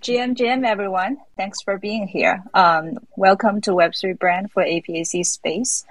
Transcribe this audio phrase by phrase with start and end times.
[0.00, 1.18] GM, GM, everyone.
[1.36, 2.44] Thanks for being here.
[2.54, 5.84] Um, welcome to Web3 brand for APAC space.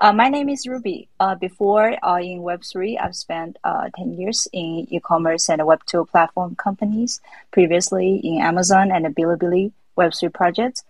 [0.00, 1.08] Uh, my name is Ruby.
[1.20, 6.56] Uh, before uh, in Web3, I've spent uh, 10 years in e-commerce and Web2 platform
[6.56, 7.20] companies,
[7.50, 10.82] previously in Amazon and Bilibili Web3 projects.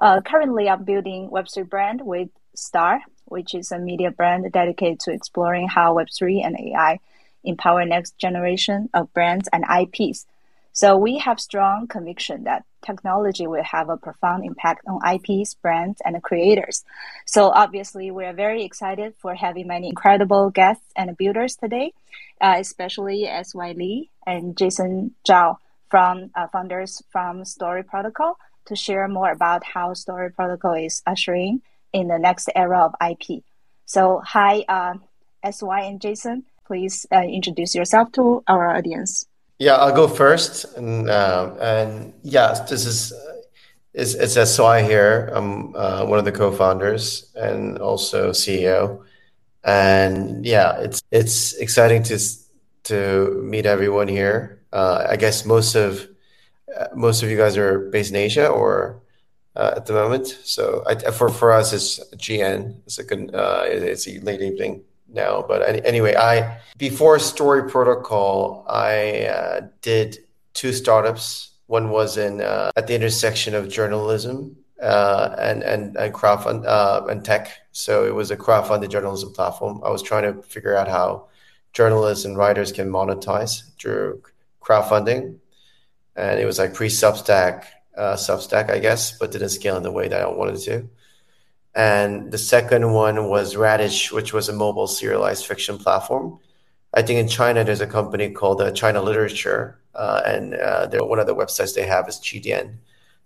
[0.00, 5.12] Uh, currently, I'm building Web3 brand with Star, which is a media brand dedicated to
[5.12, 6.98] exploring how Web3 and AI
[7.44, 10.26] empower next generation of brands and IPs
[10.76, 16.02] so we have strong conviction that technology will have a profound impact on IPs, brands,
[16.04, 16.84] and creators.
[17.24, 21.94] So obviously, we are very excited for having many incredible guests and builders today,
[22.42, 25.56] uh, especially SY Lee and Jason Zhao
[25.88, 31.62] from uh, founders from Story Protocol to share more about how Story Protocol is ushering
[31.94, 33.42] in the next era of IP.
[33.86, 34.96] So hi, uh,
[35.50, 39.24] SY and Jason, please uh, introduce yourself to our audience.
[39.58, 43.12] Yeah, I'll go first, and uh, and yeah, this is
[43.94, 45.30] it's, it's SY here.
[45.34, 49.02] I'm uh, one of the co-founders and also CEO,
[49.64, 52.18] and yeah, it's it's exciting to
[52.84, 54.62] to meet everyone here.
[54.72, 56.06] Uh, I guess most of
[56.78, 59.00] uh, most of you guys are based in Asia or
[59.56, 60.26] uh, at the moment.
[60.44, 62.82] So I, for for us, it's GN.
[62.84, 63.34] It's a good.
[63.34, 65.44] Uh, it's a late evening now.
[65.46, 70.18] But anyway, I before Story Protocol, I uh, did
[70.54, 71.50] two startups.
[71.66, 77.06] One was in uh, at the intersection of journalism uh, and and and crowdfund uh,
[77.08, 77.50] and tech.
[77.72, 79.80] So it was a crowdfunded journalism platform.
[79.84, 81.28] I was trying to figure out how
[81.72, 84.22] journalists and writers can monetize through
[84.60, 85.36] crowdfunding,
[86.14, 87.64] and it was like pre Substack,
[87.96, 90.88] uh, Substack, I guess, but didn't scale in the way that I wanted to
[91.76, 96.38] and the second one was Radish, which was a mobile serialized fiction platform.
[96.94, 101.18] I think in China there's a company called uh, China Literature, uh, and uh, one
[101.18, 102.76] of the websites they have is Qidian.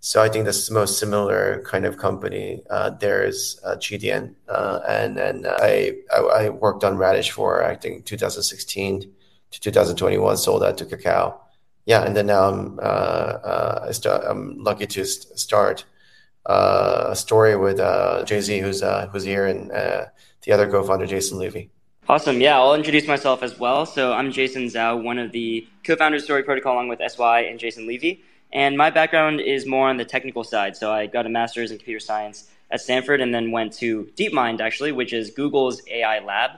[0.01, 2.61] So I think that's the most similar kind of company.
[2.69, 7.75] Uh, there's uh, Qidian, uh, and and I, I, I worked on Radish for I
[7.75, 9.01] think 2016
[9.51, 10.37] to 2021.
[10.37, 11.37] Sold that to Kakao.
[11.85, 15.85] Yeah, and then now I'm uh, uh, I I'm lucky to st- start
[16.45, 20.05] uh, a story with uh, Jay Z, who's uh, who's here, and uh,
[20.43, 21.69] the other co-founder, Jason Levy.
[22.09, 22.41] Awesome.
[22.41, 23.85] Yeah, I'll introduce myself as well.
[23.85, 27.59] So I'm Jason Zhao, one of the co-founders of Story Protocol, along with SY and
[27.59, 28.23] Jason Levy.
[28.51, 30.75] And my background is more on the technical side.
[30.75, 34.61] So I got a master's in computer science at Stanford, and then went to DeepMind,
[34.61, 36.51] actually, which is Google's AI lab.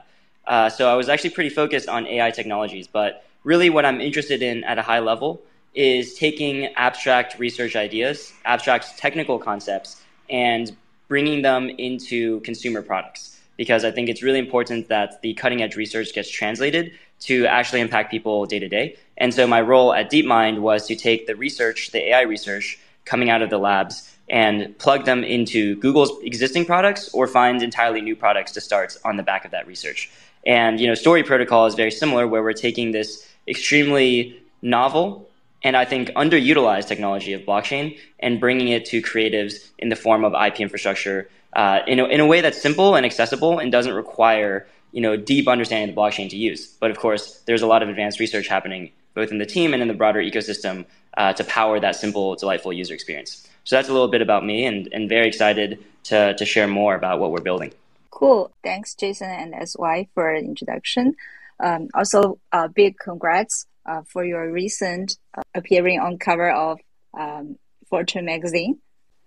[0.46, 4.42] Uh, so I was actually pretty focused on AI technologies, but really what I'm interested
[4.42, 5.42] in at a high level
[5.74, 10.76] is taking abstract research ideas, abstract technical concepts, and
[11.08, 13.40] bringing them into consumer products.
[13.56, 17.80] Because I think it's really important that the cutting edge research gets translated to actually
[17.80, 18.96] impact people day to day.
[19.16, 23.30] And so my role at DeepMind was to take the research, the AI research coming
[23.30, 28.16] out of the labs, and plug them into Google's existing products or find entirely new
[28.16, 30.10] products to start on the back of that research.
[30.46, 35.28] And you know, Story Protocol is very similar, where we're taking this extremely novel
[35.64, 40.24] and I think underutilized technology of blockchain and bringing it to creatives in the form
[40.24, 43.94] of IP infrastructure uh, in, a, in a way that's simple and accessible and doesn't
[43.94, 46.66] require you know deep understanding of the blockchain to use.
[46.78, 49.80] But of course, there's a lot of advanced research happening both in the team and
[49.82, 50.84] in the broader ecosystem
[51.16, 53.48] uh, to power that simple, delightful user experience.
[53.62, 56.94] So that's a little bit about me, and, and very excited to, to share more
[56.94, 57.72] about what we're building.
[58.10, 58.50] Cool.
[58.62, 61.14] Thanks, Jason and SY, for the introduction.
[61.60, 66.80] Um, also, uh, big congrats uh, for your recent uh, appearing on cover of
[67.18, 67.56] um,
[67.88, 68.78] Fortune magazine.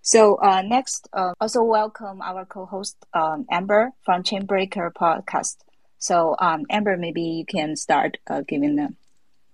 [0.02, 5.56] So uh, next, uh, also welcome our co-host um, Amber from Chainbreaker podcast.
[5.98, 8.88] So um, Amber, maybe you can start uh, giving a,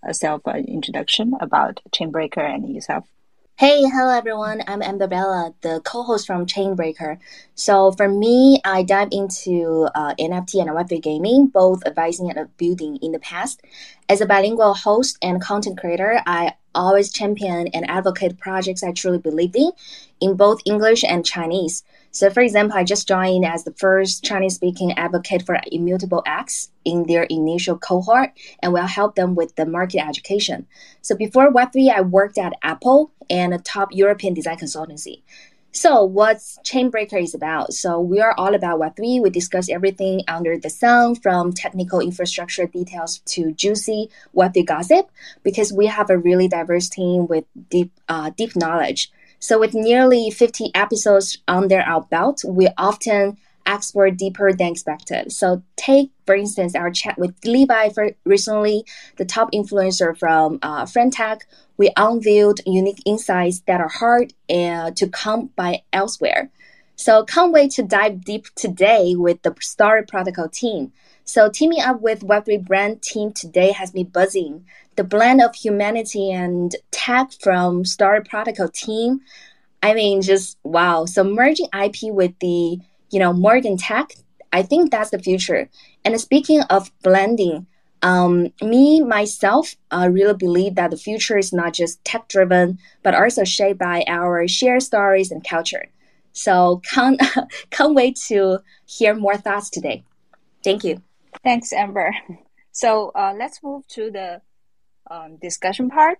[0.02, 3.06] a self introduction about Chainbreaker and yourself.
[3.56, 4.64] Hey, hello everyone.
[4.66, 7.18] I'm Amber Bella, the co-host from Chainbreaker.
[7.54, 12.96] So for me, I dive into uh, NFT and Web3 gaming, both advising and building
[12.96, 13.62] in the past.
[14.08, 19.18] As a bilingual host and content creator, I always champion and advocate projects I truly
[19.18, 19.70] believe in,
[20.20, 21.84] in both English and Chinese.
[22.10, 26.70] So, for example, I just joined as the first Chinese speaking advocate for Immutable X
[26.84, 28.30] in their initial cohort
[28.62, 30.66] and will help them with the market education.
[31.02, 35.22] So, before Web3, I worked at Apple and a top European design consultancy.
[35.76, 37.72] So, what's Chainbreaker is about?
[37.72, 39.20] So, we are all about Web3.
[39.20, 45.10] We discuss everything under the sun from technical infrastructure details to juicy Web3 gossip
[45.42, 49.10] because we have a really diverse team with deep, uh, deep knowledge.
[49.40, 55.32] So, with nearly 50 episodes under our belt, we often explore deeper than expected.
[55.32, 58.84] So take, for instance, our chat with Levi for recently,
[59.16, 61.40] the top influencer from uh, FriendTech.
[61.76, 66.50] We unveiled unique insights that are hard uh, to come by elsewhere.
[66.96, 70.92] So can't wait to dive deep today with the Story Protocol team.
[71.24, 74.64] So teaming up with Web3 brand team today has me buzzing.
[74.96, 79.22] The blend of humanity and tech from Story Protocol team
[79.84, 81.04] I mean, just wow.
[81.04, 82.78] So merging IP with the,
[83.14, 84.10] you know, modern tech,
[84.52, 85.68] I think that's the future.
[86.04, 87.66] And speaking of blending,
[88.02, 93.14] um, me myself, I really believe that the future is not just tech driven, but
[93.14, 95.86] also shaped by our shared stories and culture.
[96.32, 97.20] So can't
[97.70, 100.04] can't wait to hear more thoughts today.
[100.62, 101.00] Thank you.
[101.42, 102.14] Thanks, Amber.
[102.72, 104.42] So uh, let's move to the
[105.08, 106.18] um, discussion part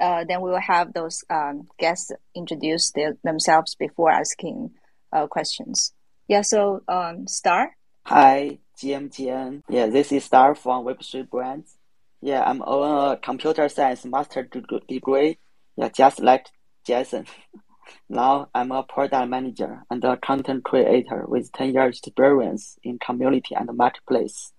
[0.00, 2.92] uh, then we will have those um, guests introduce
[3.24, 4.70] themselves before asking
[5.12, 5.92] uh, questions.
[6.28, 7.76] Yeah, so um, Star.
[8.04, 9.62] Hi, GMGN.
[9.68, 11.76] Yeah, this is Star from Web3 Brands.
[12.20, 15.38] Yeah, I'm on a computer science master degree.
[15.76, 16.46] Yeah, just like
[16.84, 17.26] Jason.
[18.08, 23.54] now I'm a product manager and a content creator with 10 years experience in community
[23.54, 24.52] and marketplace.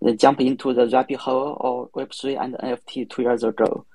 [0.00, 3.86] Then jump into the rabbit hole of Web3 and NFT two years ago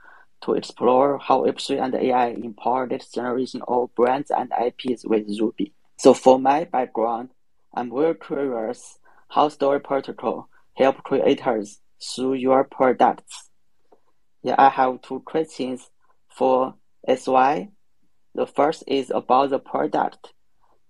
[0.41, 5.73] to explore how Web3 and AI empower next generation of brands and IPs with Ruby.
[5.97, 7.29] So for my background,
[7.73, 8.99] I'm very curious
[9.29, 13.49] how Story Protocol help creators through your products.
[14.43, 15.89] Yeah, I have two questions
[16.29, 16.75] for
[17.07, 17.69] SY.
[18.35, 20.33] The first is about the product.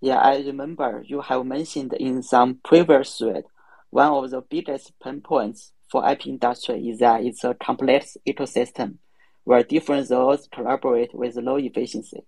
[0.02, 3.44] Yeah, I remember you have mentioned in some previous thread,
[3.88, 8.98] one of the biggest pain points for IP industry is that it's a complex ecosystem
[9.44, 12.26] where different zones collaborate with low efficiency.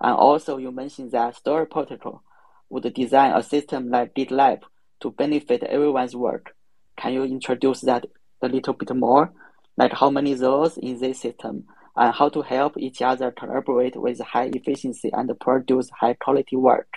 [0.00, 2.22] And also you mentioned that Story Protocol
[2.70, 4.60] would design a system like GitLab
[5.00, 6.54] to benefit everyone's work.
[6.96, 8.06] Can you introduce that
[8.42, 9.32] a little bit more?
[9.76, 11.64] Like how many zones in this system
[11.96, 16.88] and how to help each other collaborate with high efficiency and produce high quality work?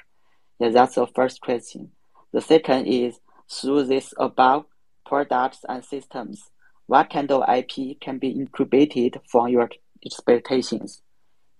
[0.59, 1.91] Yeah, that's the first question.
[2.33, 3.19] The second is
[3.49, 4.65] through this above
[5.05, 6.49] products and systems,
[6.87, 9.69] what kind of IP can be incubated from your
[10.05, 11.01] expectations?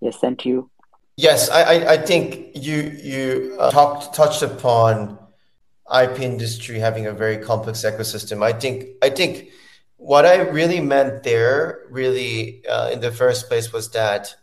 [0.00, 0.70] Yes, thank you.
[1.16, 5.18] Yes, I, think you you uh, talked touched upon
[5.94, 8.42] IP industry having a very complex ecosystem.
[8.42, 9.50] I think I think
[9.96, 14.34] what I really meant there, really uh, in the first place, was that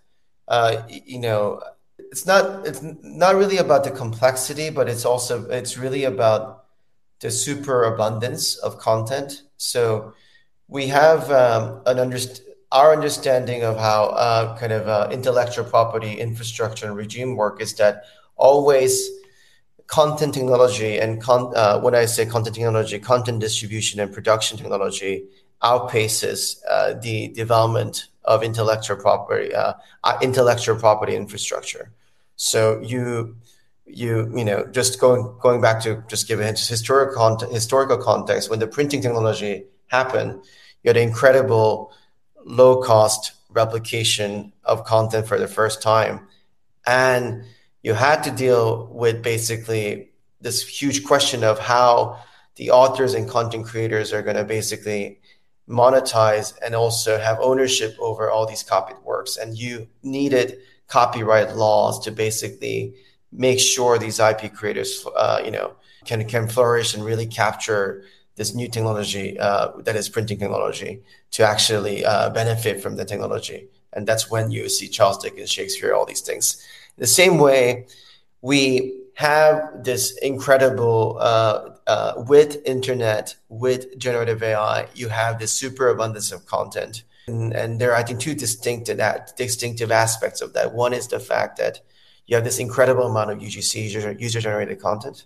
[0.48, 1.60] uh, you know
[1.98, 6.66] it's not it's not really about the complexity, but it's also it's really about
[7.20, 9.44] the superabundance of content.
[9.58, 10.14] So
[10.68, 16.20] we have um, an underst- our understanding of how uh, kind of uh, intellectual property
[16.20, 18.04] infrastructure and regime work is that
[18.36, 19.10] always
[19.88, 25.26] content technology and con- uh, when I say content technology, content distribution and production technology
[25.64, 29.74] outpaces uh, the development of intellectual property uh,
[30.04, 31.92] uh, intellectual property infrastructure.
[32.36, 33.36] So you
[33.86, 38.50] you you know just going going back to just give a historical context, historical context
[38.50, 40.44] when the printing technology happened
[40.84, 41.92] you had incredible
[42.46, 46.28] low cost replication of content for the first time.
[46.86, 47.44] And
[47.84, 52.20] you had to deal with basically this huge question of how
[52.56, 55.20] the authors and content creators are going to basically
[55.68, 59.38] monetize and also have ownership over all these copied works.
[59.38, 60.58] And you needed
[60.88, 62.96] copyright laws to basically
[63.32, 65.74] make sure these IP creators, uh, you know,
[66.06, 68.04] can can flourish and really capture
[68.40, 73.68] this new technology uh, that is printing technology to actually uh, benefit from the technology.
[73.92, 76.66] And that's when you see Charles Dickens, Shakespeare, all these things.
[76.98, 77.88] The same way,
[78.42, 85.90] we have this incredible uh, uh, with internet, with generative AI, you have this super
[85.90, 87.04] abundance of content.
[87.28, 88.90] And, and there are, I think, two distinct
[89.36, 90.74] distinctive aspects of that.
[90.74, 91.82] One is the fact that
[92.26, 95.26] you have this incredible amount of UGC, user generated content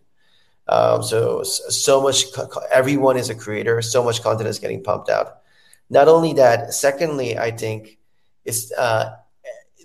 [0.67, 2.25] um, so so much
[2.71, 3.81] everyone is a creator.
[3.81, 5.41] So much content is getting pumped out.
[5.89, 7.97] Not only that, secondly, I think
[8.45, 9.15] it's uh,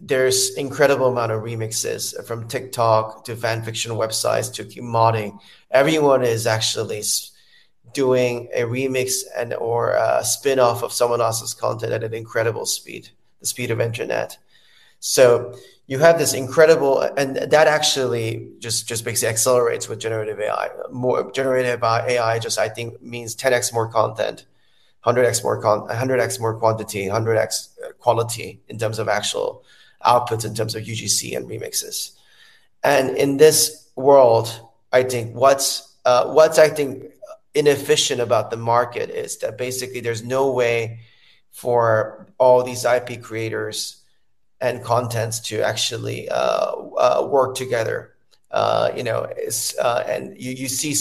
[0.01, 5.39] there's incredible amount of remixes from TikTok to fan fiction websites to modding.
[5.71, 7.03] Everyone is actually
[7.93, 12.67] doing a remix and or a spin off of someone else's content at an incredible
[12.67, 13.09] speed,
[13.41, 14.39] the speed of internet.
[15.01, 15.55] So
[15.87, 20.69] you have this incredible, and that actually just just basically accelerates with generative AI.
[20.91, 24.45] More generative AI just I think means 10x more content,
[25.07, 29.65] 100x more con, 100x more quantity, 100x quality in terms of actual
[30.05, 32.13] outputs in terms of UGC and remixes.
[32.85, 34.61] And in this world,
[34.93, 37.05] I think what's uh, what's I think
[37.55, 41.01] inefficient about the market is that basically there's no way
[41.51, 43.98] for all these IP creators
[44.61, 48.15] and contents to actually uh, uh, work together.
[48.51, 49.29] Uh, you know,
[50.07, 50.95] and you, you see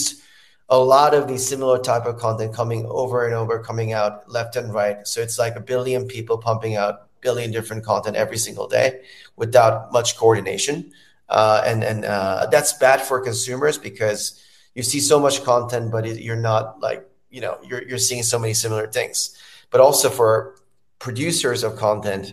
[0.68, 4.54] a lot of these similar type of content coming over and over, coming out left
[4.56, 5.06] and right.
[5.06, 9.00] So it's like a billion people pumping out billion different content every single day
[9.36, 10.92] without much coordination.
[11.28, 14.42] Uh, and and uh, that's bad for consumers because
[14.74, 18.22] you see so much content, but it, you're not like you know you're you're seeing
[18.22, 19.36] so many similar things.
[19.70, 20.56] But also for
[20.98, 22.32] producers of content,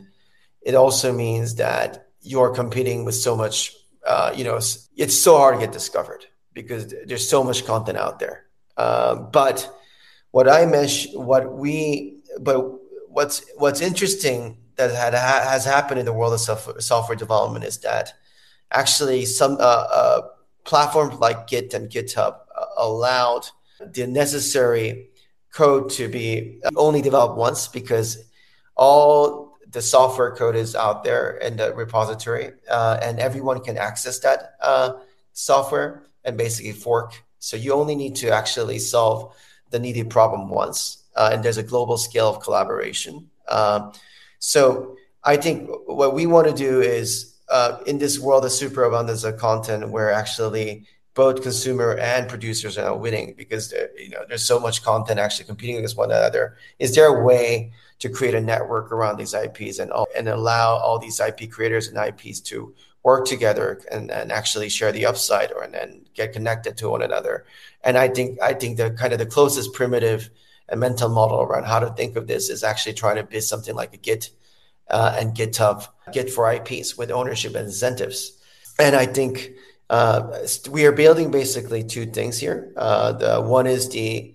[0.65, 3.74] it also means that you're competing with so much.
[4.05, 4.60] Uh, you know,
[4.98, 8.45] it's so hard to get discovered because there's so much content out there.
[8.75, 9.72] Uh, but
[10.31, 12.60] what I mentioned, what we, but
[13.07, 17.77] what's what's interesting that had, has happened in the world of software, software development is
[17.79, 18.13] that
[18.72, 20.22] actually some uh, uh,
[20.65, 23.48] platforms like Git and GitHub uh, allowed
[23.79, 25.10] the necessary
[25.53, 28.25] code to be only developed once because
[28.75, 29.45] all
[29.75, 34.55] the software code is out there in the repository uh, and everyone can access that
[34.62, 34.94] uh,
[35.34, 37.22] software and basically fork.
[37.39, 39.36] So you only need to actually solve
[39.72, 43.29] the needed problem once, uh, and there's a global scale of collaboration.
[43.50, 43.91] Um,
[44.39, 49.25] so I think what we want to do is uh, in this world of superabundance
[49.25, 54.58] of content, where actually both consumer and producers are winning because you know there's so
[54.58, 56.55] much content actually competing against one another.
[56.79, 61.00] Is there a way to create a network around these IPs and and allow all
[61.00, 62.74] these IP creators and IPs to
[63.04, 67.46] work together and, and actually share the upside or and get connected to one another.
[67.84, 70.30] And I think I think the kind of the closest primitive
[70.68, 73.75] and mental model around how to think of this is actually trying to build something
[73.75, 74.32] like a Git
[74.90, 78.40] uh, and GitHub, Git for IPs with ownership and incentives.
[78.80, 79.52] And I think
[79.90, 80.40] uh,
[80.72, 82.74] we are building basically two things here.
[82.75, 84.34] Uh, the one is the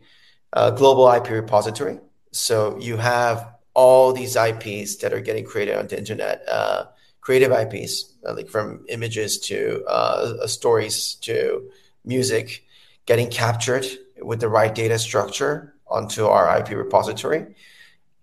[0.52, 1.98] uh, global IP repository.
[2.32, 6.84] So you have all these IPs that are getting created on the internet uh,
[7.20, 11.70] creative IPs, uh, like from images to uh, stories to
[12.04, 12.64] music,
[13.06, 13.86] getting captured
[14.22, 17.54] with the right data structure onto our IP repository,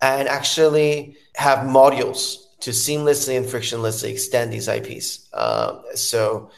[0.01, 5.29] and actually have modules to seamlessly and frictionlessly extend these IPs.
[5.33, 6.49] Uh, so,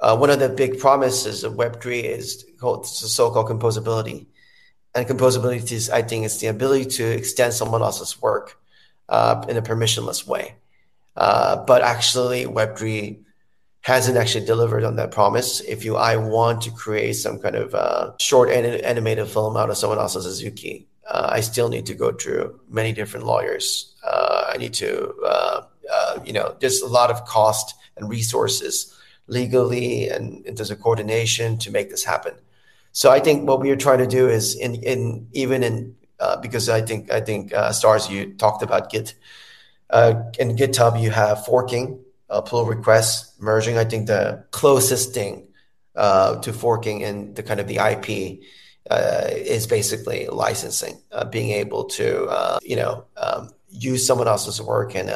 [0.00, 4.26] uh, one of the big promises of Web3 is called so-called composability.
[4.94, 8.58] And composability is, I think, is the ability to extend someone else's work
[9.08, 10.54] uh, in a permissionless way.
[11.16, 13.18] Uh, but actually, Web3
[13.82, 15.60] hasn't actually delivered on that promise.
[15.60, 19.76] If you, I want to create some kind of uh, short animated film out of
[19.76, 23.94] someone else's Azuki, uh, I still need to go through many different lawyers.
[24.04, 25.62] Uh, I need to, uh,
[26.24, 28.96] you know, there's a lot of cost and resources
[29.26, 32.34] legally and terms of coordination to make this happen.
[32.92, 35.96] So I think what we are trying to do is in, in even in,
[36.40, 39.14] because I think, I think Stars, you talked about Git.
[39.92, 43.76] Uh, in GitHub, you have forking, uh, pull requests, merging.
[43.76, 45.48] I think the closest thing
[45.94, 48.40] uh, to forking in the kind of the IP
[48.90, 54.60] uh, is basically licensing, uh, being able to uh, you know um, use someone else's
[54.62, 55.12] work and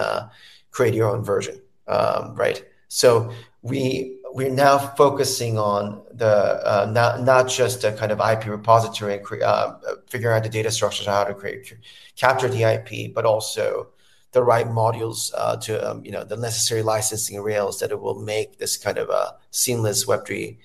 [0.71, 2.62] create your own version, um, right?
[2.88, 9.14] So we we're now focusing on the not not just a kind of IP repository
[9.14, 9.26] and
[10.09, 11.73] figuring out the data structures how to create
[12.16, 13.88] capture the IP, but also
[14.33, 18.21] the right modules uh, to um, you know the necessary licensing rails that it will
[18.21, 20.59] make this kind of a seamless Web3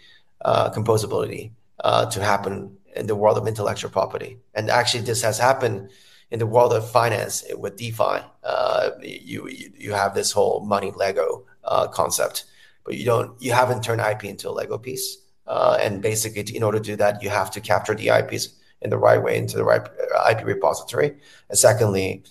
[0.44, 1.52] uh, composability
[1.84, 4.38] uh, to happen in the world of intellectual property.
[4.54, 5.90] And actually, this has happened
[6.32, 8.20] in the world of finance with DeFi.
[8.44, 12.46] Uh, you, you, have this whole money Lego uh, concept,
[12.86, 15.18] but you don't you haven't turned IP into a Lego piece.
[15.48, 18.50] Uh, and basically, in order to do that, you have to capture the IPs
[18.82, 19.82] in the right way into the right
[20.30, 21.16] IP repository.
[21.50, 22.24] And secondly,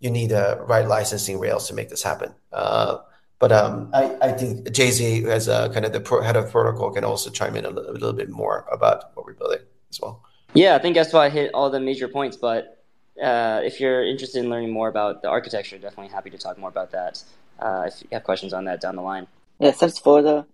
[0.00, 2.34] you need a right licensing rails to make this happen.
[2.52, 2.98] Uh,
[3.38, 6.50] but um, I, I, think Jay Z, as a kind of the pro- head of
[6.50, 9.58] protocol, can also chime in a little, a little, bit more about what we're building
[9.90, 10.22] as well.
[10.54, 12.36] Yeah, I think that's why I hit all the major points.
[12.36, 12.82] But
[13.22, 16.70] uh, if you're interested in learning more about the architecture, definitely happy to talk more
[16.70, 17.22] about that.
[17.58, 19.26] Uh, if you have questions on that down the line.
[19.58, 20.46] Yeah, thanks for the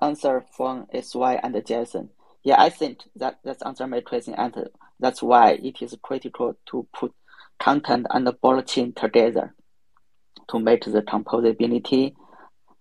[0.00, 2.10] answer from SY and Jason.
[2.42, 6.86] Yeah, I think that that's answer my question, and that's why it is critical to
[6.92, 7.12] put
[7.58, 9.54] content and the blockchain together
[10.48, 12.14] to make the composability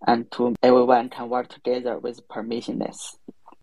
[0.05, 3.17] and to everyone can work together with permissionless.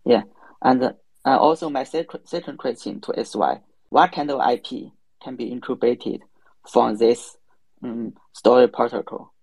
[0.05, 0.23] Yeah.
[0.61, 0.91] And uh,
[1.25, 4.91] also my second, second question to SY, what kind of IP
[5.23, 6.21] can be incubated
[6.69, 7.37] from this
[7.83, 9.33] um, story protocol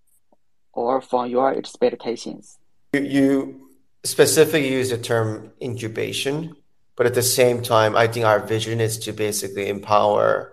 [0.73, 2.59] or from your expectations?
[2.93, 3.71] You,
[4.05, 6.55] specifically use the term incubation,
[6.97, 10.53] but at the same time, I think our vision is to basically empower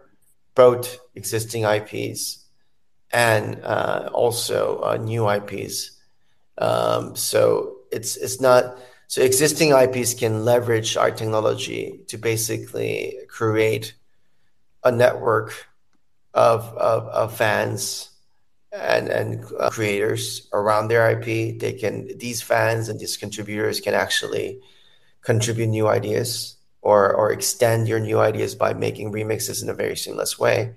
[0.55, 2.46] both existing IPs
[3.12, 6.00] and uh, also uh, new IPs.
[6.58, 8.77] Um, so it's it's not
[9.08, 13.93] so existing IPs can leverage our technology to basically create
[14.84, 15.67] a network
[16.34, 18.09] of of, of fans
[18.72, 21.60] and and uh, creators around their IP.
[21.60, 24.60] They can these fans and these contributors can actually
[25.22, 29.96] contribute new ideas or or extend your new ideas by making remixes in a very
[29.96, 30.76] seamless way.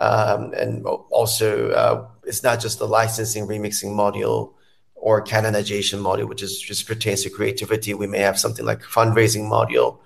[0.00, 4.54] Um, and also, uh, it's not just the licensing remixing module
[4.94, 7.92] or canonization module, which is just pertains to creativity.
[7.94, 9.98] We may have something like fundraising module.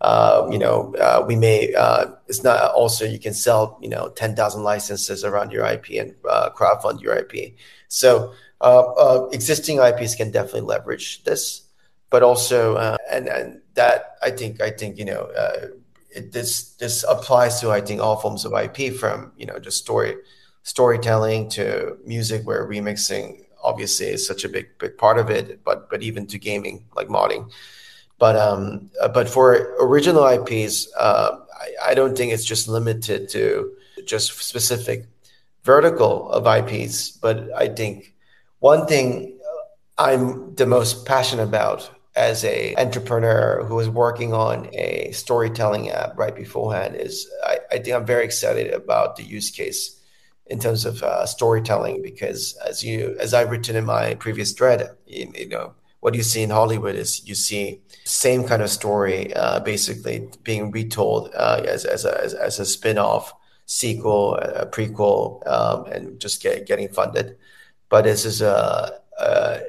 [0.00, 1.74] Uh, you know, uh, we may.
[1.74, 5.90] Uh, it's not also you can sell you know ten thousand licenses around your IP
[6.00, 7.54] and uh, crowdfund your IP.
[7.88, 8.32] So
[9.32, 11.62] existing IPs can definitely leverage this,
[12.10, 12.76] but also
[13.10, 15.28] and that I think I think you know
[16.14, 20.16] this this applies to I think all forms of IP from you know just story
[20.62, 25.88] storytelling to music where remixing obviously is such a big big part of it but
[25.90, 27.50] but even to gaming like modding
[28.18, 33.72] but um but for original IPs uh, I, I don't think it's just limited to
[34.06, 35.06] just specific
[35.64, 38.14] vertical of IPs but I think
[38.60, 39.38] one thing
[39.98, 46.18] I'm the most passionate about as a entrepreneur who is working on a storytelling app
[46.18, 50.00] right beforehand is I, I think I'm very excited about the use case
[50.46, 54.90] in terms of uh, storytelling because as you as I've written in my previous thread,
[55.06, 59.34] you, you, know what you see in Hollywood is you see same kind of story
[59.34, 63.32] uh, basically being retold uh, as as a, as, as a spin-off
[63.66, 67.36] sequel a prequel um, and just get, getting funded
[67.88, 69.60] but this is a, a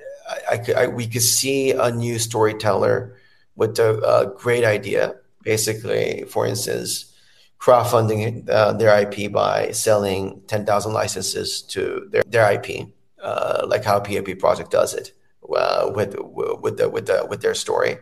[0.50, 3.18] I, I, we could see a new storyteller
[3.56, 5.16] with a, a great idea.
[5.44, 7.14] Basically, for instance,
[7.60, 12.88] crowdfunding uh, their IP by selling 10,000 licenses to their, their IP,
[13.22, 15.14] uh, like how PAP Project does it
[15.50, 17.98] with, with, the, with, the, with their story,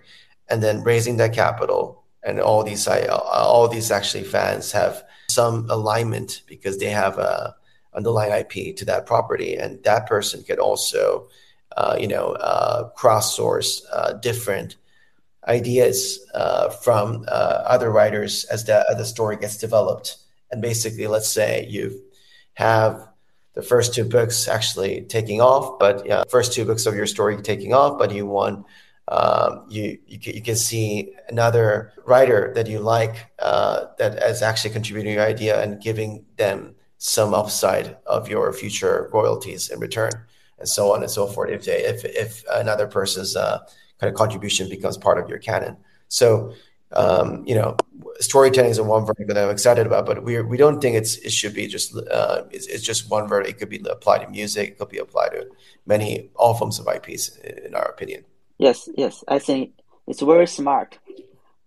[0.49, 2.03] and then raising that capital.
[2.23, 7.55] And all these, uh, all these actually fans have some alignment because they have a
[7.93, 11.27] underlying IP to that property, and that person could also
[11.77, 14.75] uh, you know, uh, cross source uh, different
[15.47, 20.17] ideas uh, from uh, other writers as the, as the story gets developed.
[20.51, 22.01] And basically, let's say you
[22.55, 23.06] have
[23.57, 27.35] the first two books actually taking off, but yeah, first two books of your story
[27.41, 28.63] taking off, but you want
[29.07, 34.43] um, you, you can, you can see another writer that you like uh, that is
[34.43, 40.11] actually contributing your idea and giving them some upside of your future royalties in return
[40.59, 41.49] and so on and so forth.
[41.49, 43.59] If they, if if another person's uh,
[43.99, 45.77] kind of contribution becomes part of your canon,
[46.09, 46.53] so
[46.91, 47.75] um, you know,
[48.19, 51.17] storytelling is a one vertical that I'm excited about, but we we don't think it's
[51.17, 53.51] it should be just uh, it's, it's just one vertical.
[53.51, 54.69] It could be applied to music.
[54.69, 55.47] It could be applied to
[55.85, 58.25] many all forms of IPs, in our opinion.
[58.57, 59.73] Yes, yes, I think
[60.07, 60.97] it's very smart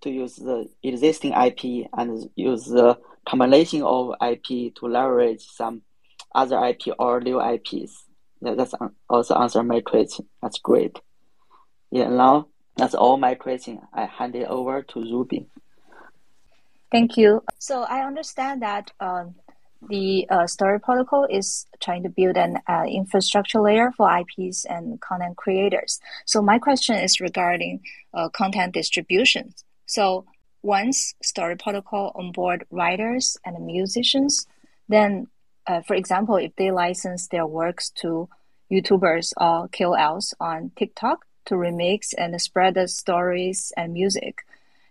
[0.02, 5.82] to use the existing IP and use the combination of IP to leverage some
[6.34, 8.04] other IP or new IPs
[8.40, 8.74] yeah, that's
[9.08, 10.26] also answer my question.
[10.42, 10.98] That's great.
[11.90, 13.80] Yeah, now that's all my question.
[13.92, 15.46] I hand it over to Ruby.
[16.90, 17.44] Thank you.
[17.58, 19.34] So I understand that um,
[19.88, 25.00] the uh, Story Protocol is trying to build an uh, infrastructure layer for IPs and
[25.00, 26.00] content creators.
[26.26, 27.80] So my question is regarding
[28.12, 29.54] uh, content distribution.
[29.86, 30.26] So
[30.62, 34.46] once Story Protocol onboard writers and musicians,
[34.88, 35.28] then
[35.66, 38.28] uh, for example, if they license their works to
[38.70, 44.44] YouTubers or KOLs on TikTok to remix and spread the stories and music,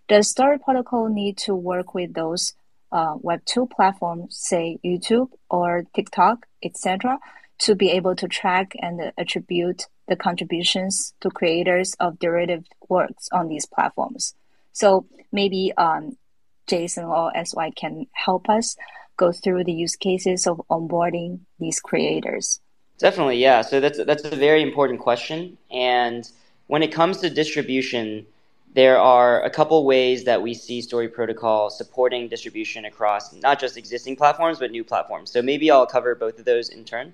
[0.09, 2.53] does Story Protocol need to work with those
[2.91, 7.19] uh, Web2 platforms, say YouTube or TikTok, etc.,
[7.59, 13.47] to be able to track and attribute the contributions to creators of derivative works on
[13.47, 14.33] these platforms?
[14.71, 16.17] So maybe um,
[16.67, 18.75] Jason or SY can help us
[19.15, 22.59] go through the use cases of onboarding these creators.
[22.97, 23.61] Definitely, yeah.
[23.61, 25.57] So that's that's a very important question.
[25.71, 26.29] And
[26.67, 28.25] when it comes to distribution,
[28.73, 33.77] there are a couple ways that we see Story Protocol supporting distribution across not just
[33.77, 35.31] existing platforms but new platforms.
[35.31, 37.13] So maybe I'll cover both of those in turn.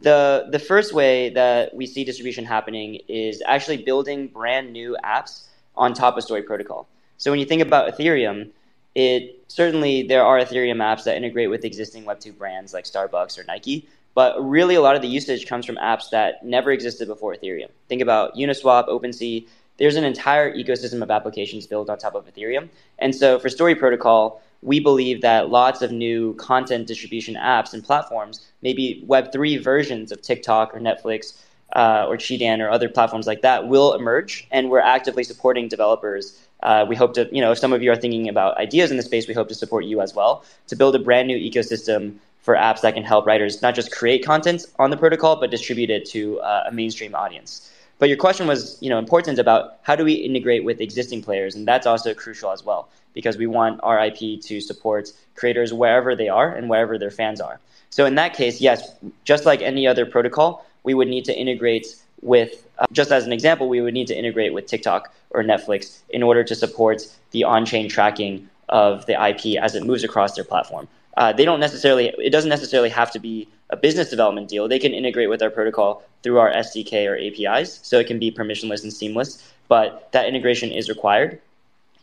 [0.00, 5.46] The the first way that we see distribution happening is actually building brand new apps
[5.76, 6.88] on top of Story Protocol.
[7.18, 8.50] So when you think about Ethereum,
[8.94, 13.44] it certainly there are Ethereum apps that integrate with existing Web2 brands like Starbucks or
[13.44, 17.34] Nike, But really, a lot of the usage comes from apps that never existed before
[17.34, 17.70] Ethereum.
[17.88, 19.46] Think about Uniswap, OpenSea.
[19.78, 22.68] There's an entire ecosystem of applications built on top of Ethereum.
[22.98, 27.82] And so for Story Protocol, we believe that lots of new content distribution apps and
[27.82, 31.40] platforms, maybe Web3 versions of TikTok or Netflix
[31.76, 34.48] uh, or Qidian or other platforms like that, will emerge.
[34.50, 36.38] And we're actively supporting developers.
[36.64, 38.96] Uh, we hope to, you know, if some of you are thinking about ideas in
[38.96, 42.16] the space, we hope to support you as well to build a brand new ecosystem
[42.40, 45.90] for apps that can help writers not just create content on the protocol, but distribute
[45.90, 47.70] it to uh, a mainstream audience.
[47.98, 51.54] But your question was, you know, important about how do we integrate with existing players,
[51.54, 56.14] and that's also crucial as well because we want our IP to support creators wherever
[56.14, 57.58] they are and wherever their fans are.
[57.90, 58.92] So in that case, yes,
[59.24, 63.32] just like any other protocol, we would need to integrate with, uh, just as an
[63.32, 67.44] example, we would need to integrate with TikTok or Netflix in order to support the
[67.44, 70.86] on-chain tracking of the IP as it moves across their platform
[71.18, 74.78] uh, they don't necessarily it doesn't necessarily have to be a business development deal they
[74.78, 78.82] can integrate with our protocol through our sdk or apis so it can be permissionless
[78.82, 81.40] and seamless but that integration is required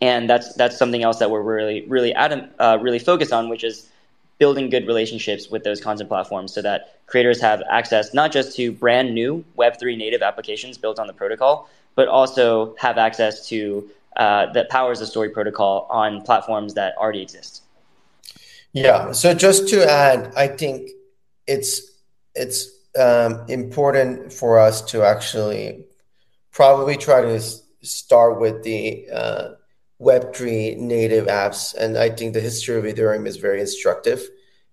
[0.02, 3.64] and that's that's something else that we're really really adam, uh, really focused on which
[3.64, 3.90] is
[4.38, 8.72] building good relationships with those content platforms so that creators have access not just to
[8.72, 14.52] brand new web3 native applications built on the protocol but also have access to uh,
[14.54, 17.64] that powers the story protocol on platforms that already exist
[18.76, 19.14] yeah.
[19.14, 20.92] So just to add, I think
[21.48, 21.82] it's
[22.34, 25.86] it's um, important for us to actually
[26.52, 27.40] probably try to
[27.82, 29.50] start with the uh,
[30.02, 34.28] Web3 native apps, and I think the history of Ethereum is very instructive.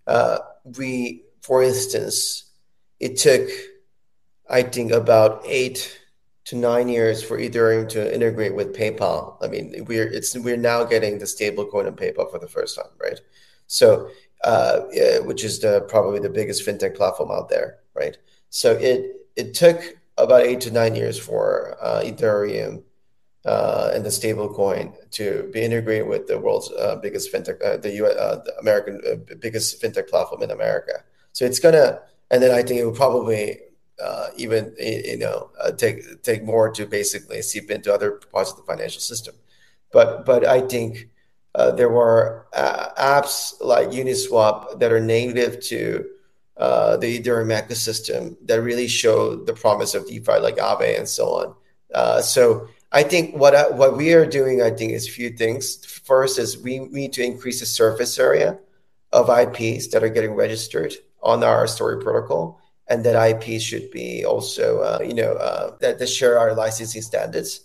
[0.06, 0.38] Uh,
[0.78, 2.50] we, for instance,
[2.98, 3.48] it took
[4.48, 5.98] I think about eight
[6.44, 9.36] to nine years for Ethereum to integrate with PayPal.
[9.42, 12.92] I mean, we're it's we're now getting the stablecoin on PayPal for the first time,
[13.00, 13.20] right?
[13.66, 14.10] So,
[15.24, 18.16] which is the probably the biggest fintech platform out there, right?
[18.50, 19.80] So it it took
[20.18, 22.82] about eight to nine years for uh, Ethereum
[23.44, 27.90] uh, and the stablecoin to be integrated with the world's uh, biggest fintech, uh, the,
[28.04, 31.02] US, uh, the American uh, biggest fintech platform in America.
[31.32, 32.00] So it's gonna,
[32.30, 33.58] and then I think it will probably
[34.02, 38.62] uh, even you know take take more to basically seep into other parts of the
[38.64, 39.34] financial system.
[39.92, 41.11] But but I think uh,
[41.54, 46.06] there were uh, apps like Uniswap that are native to
[46.56, 51.26] uh, the Ethereum ecosystem that really show the promise of DeFi, like Aave and so
[51.28, 51.54] on.
[51.94, 55.30] Uh, so I think what I, what we are doing, I think, is a few
[55.30, 55.84] things.
[55.84, 58.58] First is we need to increase the surface area
[59.12, 64.24] of IPs that are getting registered on our story protocol, and that IP should be
[64.24, 67.60] also, uh, you know, uh, that, that share our licensing standards,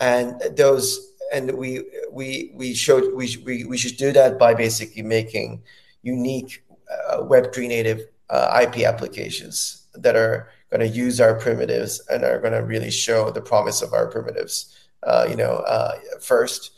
[0.00, 1.82] and those and we
[2.14, 5.62] we we showed we, we we should do that by basically making
[6.02, 8.00] unique uh, Web3 native
[8.30, 12.90] uh, IP applications that are going to use our primitives and are going to really
[12.90, 14.74] show the promise of our primitives.
[15.02, 16.70] Uh, you know, uh, first,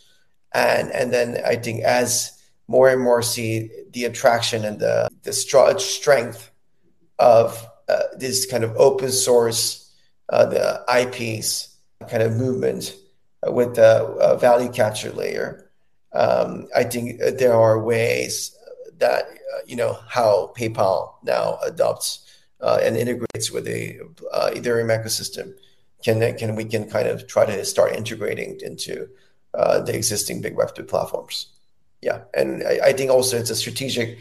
[0.53, 2.33] and and then I think as
[2.67, 6.51] more and more see the attraction and the the strength
[7.19, 9.93] of uh, this kind of open source
[10.31, 11.77] uh, the IPs
[12.09, 12.97] kind of movement
[13.53, 15.71] with the value capture layer.
[16.13, 18.57] Um, I think there are ways
[18.99, 22.27] that uh, you know how PayPal now adopts
[22.61, 24.01] uh, and integrates with the
[24.33, 25.55] uh, Ethereum ecosystem.
[26.03, 29.09] Can can we can kind of try to start integrating into
[29.55, 31.47] uh, the existing big Web2 platforms?
[32.03, 34.19] Yeah, and I, I, think also it's a strategic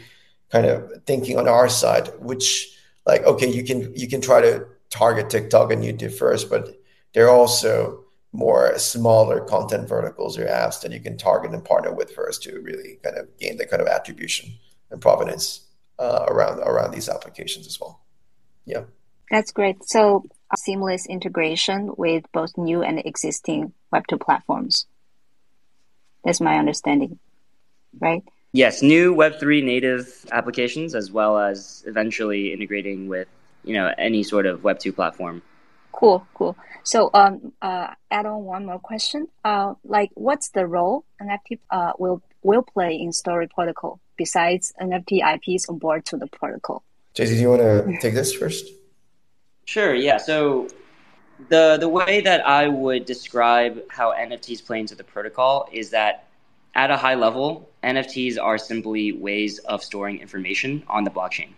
[0.50, 2.74] kind of thinking on our side, which
[3.06, 6.80] like okay, you can you can try to target TikTok and YouTube first, but
[7.12, 8.04] they're also
[8.36, 12.60] more smaller content verticals or apps that you can target and partner with first to
[12.60, 14.52] really kind of gain the kind of attribution
[14.90, 15.66] and provenance
[15.98, 18.02] uh, around around these applications as well.
[18.66, 18.84] Yeah,
[19.30, 19.82] that's great.
[19.84, 24.86] So seamless integration with both new and existing Web2 platforms.
[26.24, 27.18] That's my understanding,
[27.98, 28.22] right?
[28.52, 33.28] Yes, new Web3 native applications, as well as eventually integrating with
[33.64, 35.40] you know any sort of Web2 platform.
[35.96, 36.56] Cool, cool.
[36.82, 39.28] So, um, uh, add on one more question.
[39.42, 45.24] Uh, like, what's the role NFT uh, will will play in Story Protocol besides NFT
[45.34, 46.84] IPs on board to the protocol?
[47.14, 48.66] Jay Z, do you want to take this first?
[49.64, 49.94] Sure.
[49.94, 50.18] Yeah.
[50.18, 50.68] So,
[51.48, 56.28] the the way that I would describe how NFTs play into the protocol is that
[56.74, 61.54] at a high level, NFTs are simply ways of storing information on the blockchain.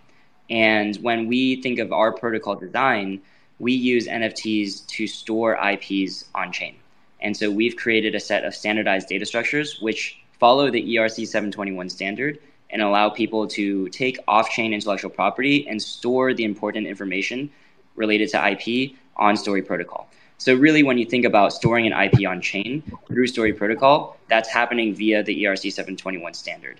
[0.48, 3.20] And when we think of our protocol design,
[3.58, 6.76] we use NFTs to store IPs on chain.
[7.20, 11.88] And so we've created a set of standardized data structures which follow the ERC 721
[11.88, 12.38] standard
[12.70, 17.50] and allow people to take off chain intellectual property and store the important information
[17.96, 20.08] related to IP on Story Protocol.
[20.40, 24.48] So, really, when you think about storing an IP on chain through Story Protocol, that's
[24.48, 26.78] happening via the ERC 721 standard.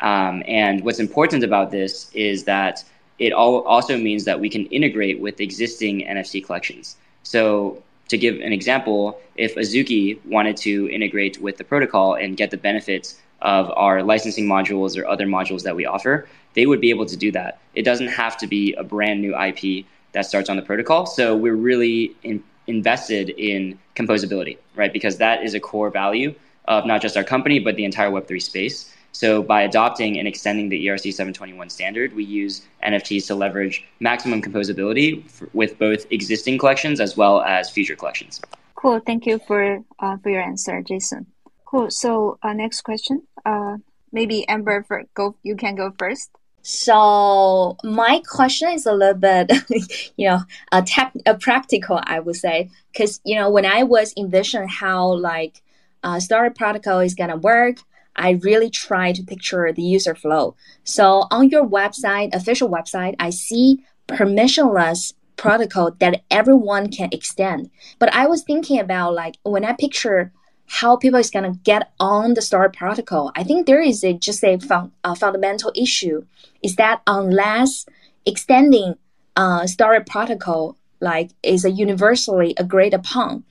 [0.00, 2.84] Um, and what's important about this is that
[3.18, 6.96] it also means that we can integrate with existing NFT collections.
[7.22, 12.50] So, to give an example, if Azuki wanted to integrate with the protocol and get
[12.50, 16.90] the benefits of our licensing modules or other modules that we offer, they would be
[16.90, 17.60] able to do that.
[17.74, 21.06] It doesn't have to be a brand new IP that starts on the protocol.
[21.06, 24.92] So we're really in, invested in composability, right?
[24.92, 26.34] Because that is a core value
[26.66, 28.94] of not just our company, but the entire Web3 space.
[29.12, 34.40] So by adopting and extending the ERC 721 standard, we use NFTs to leverage maximum
[34.42, 38.40] composability for, with both existing collections as well as future collections.
[38.74, 39.00] Cool.
[39.00, 41.26] Thank you for uh, for your answer, Jason.
[41.64, 41.90] Cool.
[41.90, 43.22] So uh, next question.
[43.44, 43.78] Uh,
[44.12, 45.34] maybe Amber, for, go.
[45.42, 46.30] You can go first.
[46.62, 49.50] So my question is a little bit,
[50.16, 50.40] you know,
[50.70, 55.14] a tech, a practical, I would say, because you know when I was envisioning how
[55.14, 55.62] like
[56.04, 57.78] uh, Story Protocol is gonna work,
[58.18, 60.56] I really try to picture the user flow.
[60.84, 67.70] So on your website, official website, I see permissionless protocol that everyone can extend.
[67.98, 70.32] But I was thinking about like when I picture
[70.66, 74.44] how people is gonna get on the Story protocol, I think there is a, just
[74.44, 76.26] a, fun, a fundamental issue
[76.62, 77.86] is that unless
[78.26, 78.96] extending
[79.36, 83.44] uh, Story protocol like is a universally agreed upon,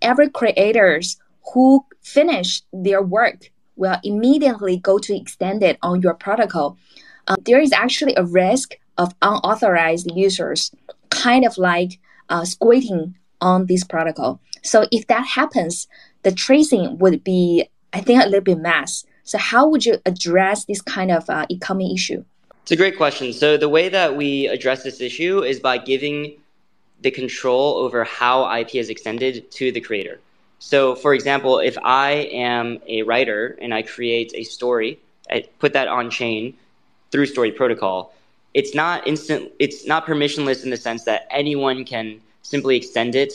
[0.00, 1.18] every creators
[1.52, 6.76] who finish their work will immediately go to extend it on your protocol.
[7.26, 10.70] Uh, there is actually a risk of unauthorized users
[11.10, 14.40] kind of like uh, squatting on this protocol.
[14.62, 15.88] So if that happens,
[16.22, 19.04] the tracing would be, I think, a little bit mess.
[19.24, 22.24] So how would you address this kind of uh, incoming issue?
[22.62, 23.32] It's a great question.
[23.32, 26.36] So the way that we address this issue is by giving
[27.00, 30.20] the control over how IP is extended to the creator.
[30.62, 35.72] So, for example, if I am a writer and I create a story, I put
[35.72, 36.54] that on chain
[37.10, 38.14] through Story Protocol,
[38.54, 39.50] it's not instant.
[39.58, 43.32] It's not permissionless in the sense that anyone can simply extend it,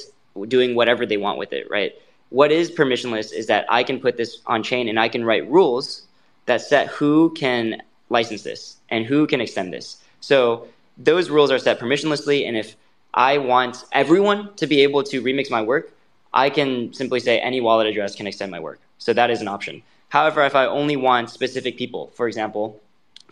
[0.48, 1.70] doing whatever they want with it.
[1.70, 1.92] Right?
[2.30, 5.52] What is permissionless is that I can put this on chain and I can write
[5.52, 6.04] rules
[6.46, 9.98] that set who can license this and who can extend this.
[10.22, 12.78] So those rules are set permissionlessly, and if
[13.13, 15.92] I want everyone to be able to remix my work,
[16.34, 18.80] I can simply say any wallet address can extend my work.
[18.98, 19.84] So that is an option.
[20.10, 22.82] However, if I only want specific people, for example,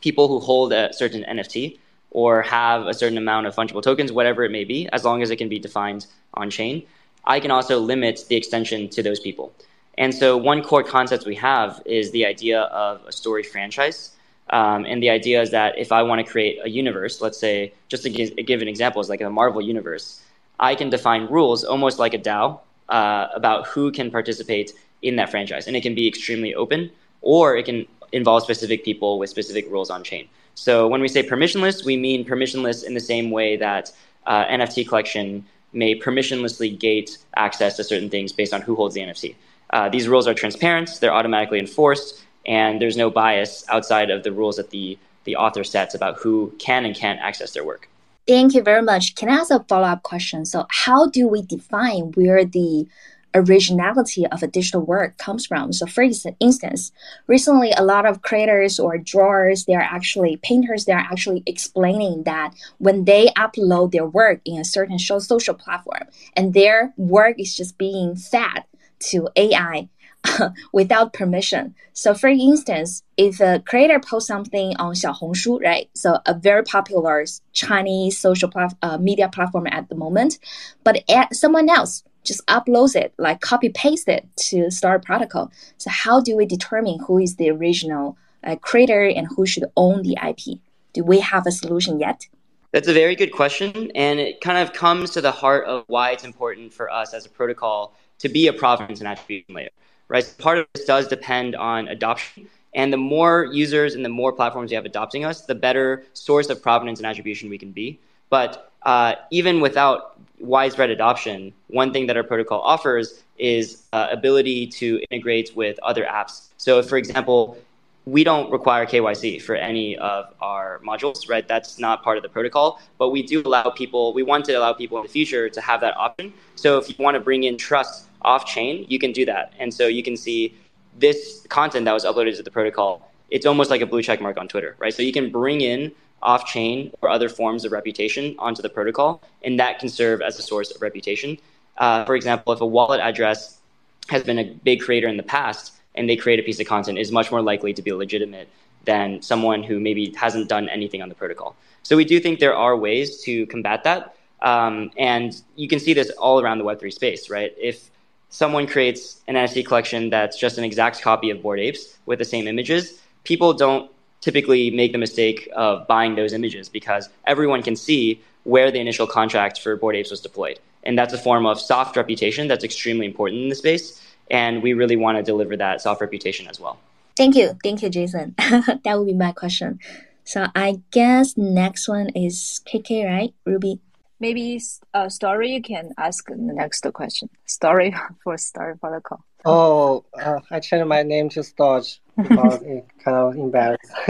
[0.02, 1.78] people who hold a certain NFT
[2.12, 5.30] or have a certain amount of fungible tokens, whatever it may be, as long as
[5.30, 6.84] it can be defined on chain,
[7.26, 9.54] I can also limit the extension to those people.
[9.98, 14.12] And so, one core concept we have is the idea of a story franchise.
[14.50, 17.74] Um, and the idea is that if I want to create a universe, let's say,
[17.88, 20.22] just to give, give an example, is like a Marvel universe,
[20.60, 25.30] I can define rules almost like a DAO uh, about who can participate in that
[25.30, 25.68] franchise.
[25.68, 29.90] And it can be extremely open, or it can involve specific people with specific rules
[29.90, 30.28] on chain.
[30.56, 33.92] So when we say permissionless, we mean permissionless in the same way that
[34.26, 39.02] uh, NFT collection may permissionlessly gate access to certain things based on who holds the
[39.02, 39.36] NFT.
[39.72, 44.32] Uh, these rules are transparent, they're automatically enforced, and there's no bias outside of the
[44.32, 47.90] rules that the, the author sets about who can and can't access their work.
[48.28, 49.14] Thank you very much.
[49.16, 50.46] Can I ask a follow up question?
[50.46, 52.88] So, how do we define where the
[53.36, 55.72] originality of a digital work comes from?
[55.74, 56.02] So, for
[56.40, 56.92] instance,
[57.28, 63.06] recently a lot of creators or drawers, they're actually painters, they're actually explaining that when
[63.06, 68.16] they upload their work in a certain social platform and their work is just being
[68.16, 68.64] fed
[68.98, 69.88] to AI
[70.72, 71.76] without permission.
[71.94, 75.90] So, for instance, if a creator posts something on Xiaohongshu, right?
[75.94, 80.40] So, a very popular Chinese social uh, media platform at the moment,
[80.84, 85.52] but someone else just uploads it, like copy paste it to Story Protocol.
[85.78, 90.04] So, how do we determine who is the original uh, creator and who should own
[90.04, 90.60] the IP?
[90.94, 92.28] Do we have a solution yet?
[92.72, 96.12] That's a very good question, and it kind of comes to the heart of why
[96.12, 99.70] it's important for us as a protocol to be a provenance and attribution layer
[100.08, 100.24] right?
[100.24, 102.48] So part of this does depend on adoption.
[102.74, 106.50] And the more users and the more platforms we have adopting us, the better source
[106.50, 108.00] of provenance and attribution we can be.
[108.30, 114.68] But uh, even without widespread adoption, one thing that our protocol offers is uh, ability
[114.68, 116.48] to integrate with other apps.
[116.58, 117.58] So, for example,
[118.06, 121.48] we don't require KYC for any of our modules, right?
[121.48, 124.74] That's not part of the protocol, but we do allow people, we want to allow
[124.74, 126.32] people in the future to have that option.
[126.56, 129.54] So if you want to bring in trust off chain, you can do that.
[129.60, 130.56] And so you can see
[130.98, 134.38] this content that was uploaded to the protocol it's almost like a blue check mark
[134.38, 134.94] on Twitter, right?
[134.94, 139.22] So you can bring in off chain or other forms of reputation onto the protocol,
[139.44, 141.38] and that can serve as a source of reputation.
[141.78, 143.60] Uh, for example, if a wallet address
[144.08, 146.98] has been a big creator in the past and they create a piece of content,
[146.98, 148.48] is much more likely to be legitimate
[148.86, 151.56] than someone who maybe hasn't done anything on the protocol.
[151.84, 154.16] So we do think there are ways to combat that.
[154.42, 157.54] Um, and you can see this all around the Web3 space, right?
[157.58, 157.90] If
[158.36, 162.26] someone creates an NFT collection that's just an exact copy of Bored Apes with the
[162.26, 167.78] same images, people don't typically make the mistake of buying those images because everyone can
[167.78, 170.60] see where the initial contract for Bored Apes was deployed.
[170.84, 174.02] And that's a form of soft reputation that's extremely important in the space.
[174.30, 176.78] And we really want to deliver that soft reputation as well.
[177.16, 177.58] Thank you.
[177.64, 178.36] Thank you, Jason.
[178.84, 179.80] that would be my question.
[180.26, 183.34] So I guess next one is KK, right?
[183.46, 183.80] Ruby.
[184.20, 184.62] Maybe
[184.94, 187.30] uh, Story, you can ask the next question.
[187.46, 189.24] Story for Story Protocol.
[189.44, 193.92] Oh, uh, I changed my name to Storage because it kind of embarrassed.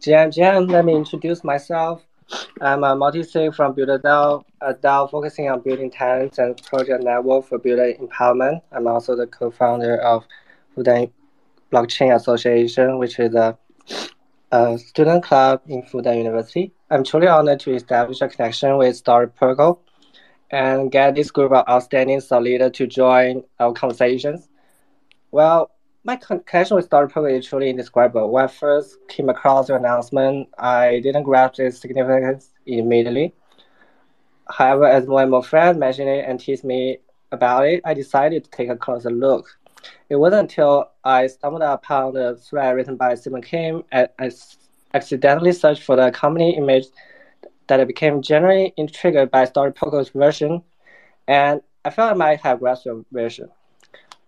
[0.00, 2.02] GM, GM, let me introduce myself.
[2.60, 7.58] I'm a multi-sig from BuilderDAO, a DAO focusing on building talents and project network for
[7.58, 8.60] builder empowerment.
[8.70, 10.24] I'm also the co-founder of
[10.76, 11.10] Fudan
[11.72, 13.58] Blockchain Association, which is a,
[14.52, 16.72] a student club in Fudan University.
[16.90, 19.82] I'm truly honored to establish a connection with Story Protocol
[20.50, 24.48] and get this group of outstanding thought leaders to join our conversations.
[25.30, 25.70] Well,
[26.04, 28.30] my connection with Story Protocol is truly indescribable.
[28.30, 33.34] When I first came across your announcement, I didn't grasp its significance immediately.
[34.48, 37.00] However, as more and more friends mentioned it and teased me
[37.32, 39.58] about it, I decided to take a closer look.
[40.08, 44.30] It wasn't until I stumbled upon the thread written by Simon Kim and I
[44.94, 46.86] accidentally searched for the company image
[47.66, 50.62] that became generally intrigued by Story Protocol's version,
[51.26, 53.50] and I felt I might have grasped your version.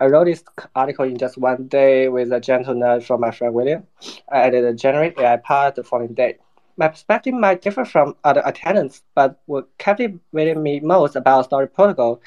[0.00, 0.42] I wrote this
[0.74, 3.86] article in just one day with a gentle nudge from my friend William.
[4.32, 6.38] I added a generic AI part the following day.
[6.76, 12.22] My perspective might differ from other attendants, but what captivated me most about Story Protocol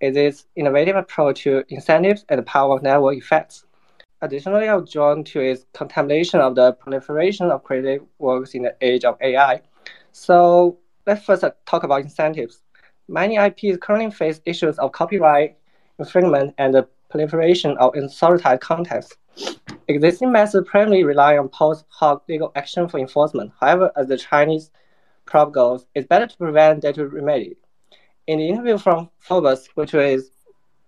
[0.00, 3.64] is its innovative approach to incentives and the power of network effects.
[4.24, 8.74] Additionally, I was drawn to its contemplation of the proliferation of creative works in the
[8.80, 9.60] age of AI.
[10.12, 12.62] So let's first uh, talk about incentives.
[13.06, 15.58] Many IPs currently face issues of copyright
[15.98, 19.04] infringement and the proliferation of unauthorized content.
[19.88, 23.52] Existing methods primarily rely on post hoc legal action for enforcement.
[23.60, 24.70] However, as the Chinese
[25.26, 27.58] proverb goes, it's better to prevent than to remedy.
[28.26, 30.30] In the interview from Forbes, which is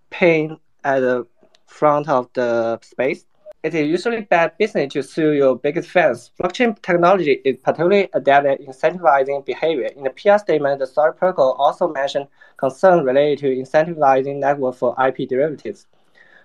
[0.09, 1.27] pinned at the
[1.67, 3.25] front of the space,
[3.63, 6.31] it is usually bad business to sue your biggest fans.
[6.41, 9.89] Blockchain technology is particularly adept at incentivizing behavior.
[9.95, 12.27] In the PR statement, the Story Protocol also mentioned
[12.57, 15.87] concerns related to incentivizing network for IP derivatives.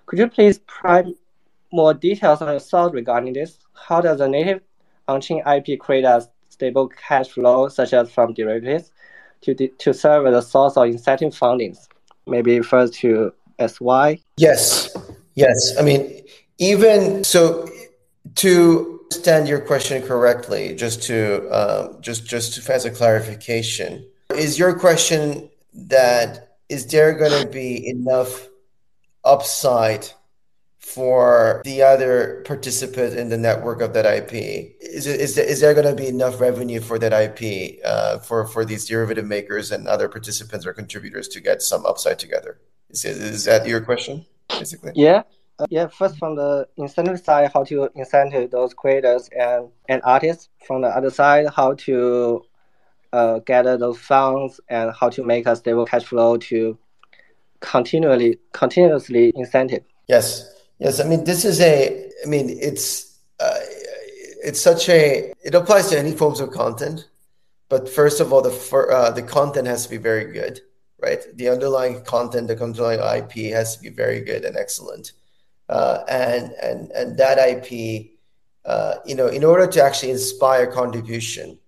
[0.06, 1.06] Could you please provide
[1.70, 3.58] more details on your thoughts regarding this?
[3.74, 4.60] How does a native
[5.06, 8.90] on-chain IP create a stable cash flow, such as from derivatives,
[9.42, 11.88] to, to serve as a source of incentive fundings?
[12.26, 14.18] Maybe first to SY.
[14.36, 14.96] Yes,
[15.34, 15.76] yes.
[15.78, 16.22] I mean,
[16.58, 17.68] even so,
[18.36, 24.78] to understand your question correctly, just to um, just just as a clarification, is your
[24.78, 28.48] question that is there going to be enough
[29.24, 30.08] upside
[30.78, 34.74] for the other participant in the network of that IP?
[34.80, 38.18] Is, it, is, there, is there going to be enough revenue for that IP uh,
[38.18, 42.58] for, for these derivative makers and other participants or contributors to get some upside together?
[42.90, 44.92] Is, is that your question, basically?
[44.94, 45.22] Yeah.
[45.58, 50.48] Uh, yeah, first from the incentive side, how to incentive those creators and, and artists.
[50.66, 52.42] From the other side, how to
[53.12, 56.78] uh, gather those funds and how to make a stable cash flow to
[57.60, 59.84] continually continuously incentive.
[60.08, 61.00] Yes, yes.
[61.00, 62.10] I mean, this is a.
[62.24, 63.60] I mean, it's uh,
[64.42, 65.32] it's such a.
[65.42, 67.08] It applies to any forms of content,
[67.68, 70.60] but first of all, the for, uh, the content has to be very good,
[71.02, 71.20] right?
[71.34, 75.12] The underlying content, the underlying IP has to be very good and excellent,
[75.68, 78.12] uh, and and and that IP,
[78.64, 81.58] uh, you know, in order to actually inspire contribution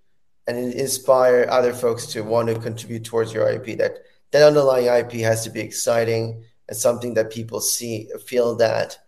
[0.47, 3.99] and inspire other folks to want to contribute towards your IP, that
[4.31, 8.99] that underlying IP has to be exciting and something that people see feel that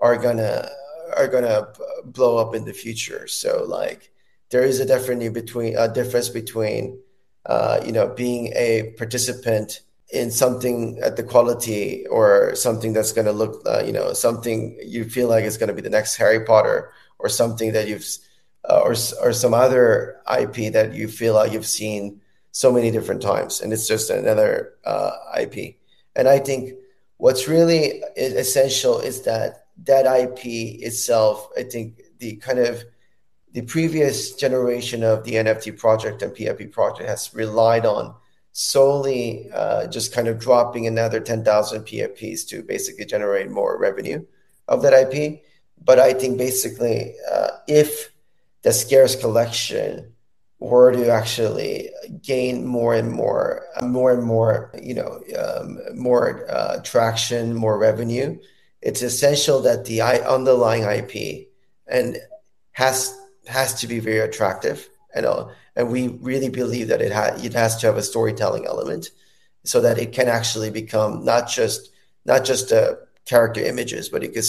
[0.00, 0.68] are gonna
[1.16, 1.68] are gonna
[2.04, 3.26] blow up in the future.
[3.26, 4.10] So like
[4.50, 6.98] there is a definitely between a difference between
[7.46, 9.80] uh, you know being a participant
[10.12, 14.78] in something at the quality or something that's going to look uh, you know something
[14.84, 18.06] you feel like is going to be the next Harry Potter or something that you've
[18.68, 22.20] uh, or or some other IP that you feel like you've seen
[22.52, 25.76] so many different times, and it's just another uh, IP.
[26.14, 26.74] And I think
[27.16, 30.46] what's really essential is that that IP
[30.82, 31.48] itself.
[31.58, 32.84] I think the kind of
[33.52, 38.14] the previous generation of the NFT project and PFP project has relied on
[38.54, 44.24] solely uh, just kind of dropping another 10,000 PFPs to basically generate more revenue
[44.68, 45.42] of that IP.
[45.84, 48.12] But I think basically, uh, if
[48.62, 50.12] the scarce collection
[50.60, 51.90] were to actually
[52.22, 58.38] gain more and more, more and more, you know, um, more uh, traction, more revenue,
[58.80, 61.48] it's essential that the underlying IP
[61.88, 62.18] and
[62.72, 67.36] has has to be very attractive, and uh, and we really believe that it ha-
[67.36, 69.10] it has to have a storytelling element,
[69.64, 71.90] so that it can actually become not just
[72.24, 72.94] not just uh,
[73.26, 74.44] character images, but it could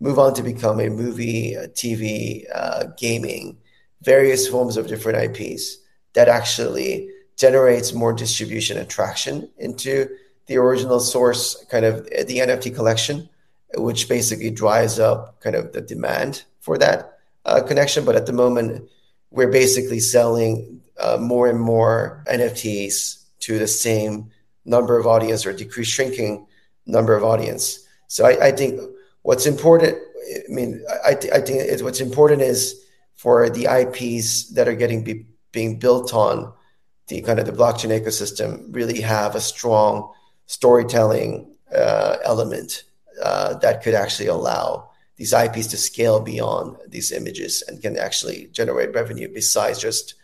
[0.00, 3.56] move on to become a movie, a TV, uh, gaming,
[4.02, 5.78] various forms of different IPs
[6.14, 10.08] that actually generates more distribution and traction into
[10.46, 13.28] the original source, kind of the NFT collection,
[13.76, 18.04] which basically drives up kind of the demand for that uh, connection.
[18.04, 18.88] But at the moment,
[19.34, 24.30] we're basically selling uh, more and more NFTs to the same
[24.64, 26.46] number of audience or decrease shrinking
[26.86, 27.84] number of audience.
[28.06, 28.80] So I, I think
[29.22, 32.80] what's important, I mean, I, th- I think what's important is
[33.16, 36.52] for the IPs that are getting be, being built on
[37.08, 40.12] the kind of the blockchain ecosystem really have a strong
[40.46, 42.84] storytelling uh, element
[43.22, 48.48] uh, that could actually allow these IPs to scale beyond these images and can actually
[48.52, 50.14] generate revenue besides just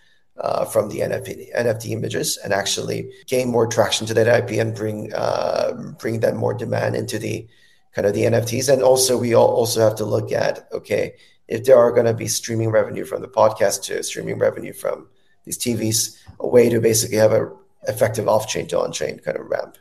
[0.40, 4.74] uh, from the NFT, NFT images and actually gain more traction to that IP and
[4.74, 7.46] bring uh, bring that more demand into the
[7.92, 8.72] kind of the NFTs.
[8.72, 11.14] And also, we all also have to look at okay,
[11.46, 15.08] if there are going to be streaming revenue from the podcast to streaming revenue from
[15.44, 17.50] these TVs, a way to basically have a
[17.88, 19.78] effective off-chain to on-chain kind of ramp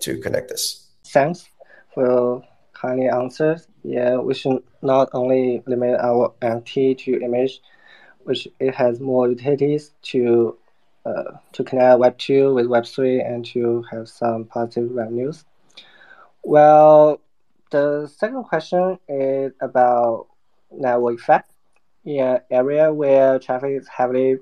[0.00, 0.88] to connect this.
[1.06, 1.48] Thanks
[1.94, 2.42] for
[2.72, 3.68] kindly answers.
[3.86, 7.62] Yeah, we should not only limit our NFT to image,
[8.24, 10.58] which it has more utilities to
[11.04, 15.44] uh, to connect Web two with Web three and to have some positive revenues.
[16.42, 17.20] Well,
[17.70, 20.26] the second question is about
[20.72, 21.52] network effect
[22.04, 24.38] in an area where traffic is heavily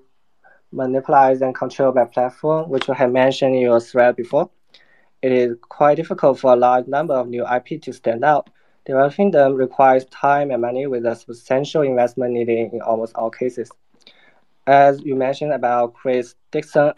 [0.72, 4.48] manipulated and controlled by platform, which you have mentioned in your thread before.
[5.20, 8.48] It is quite difficult for a large number of new IP to stand out.
[8.84, 13.70] Developing them requires time and money with a substantial investment needed in almost all cases.
[14.66, 16.92] As you mentioned about Chris Dixon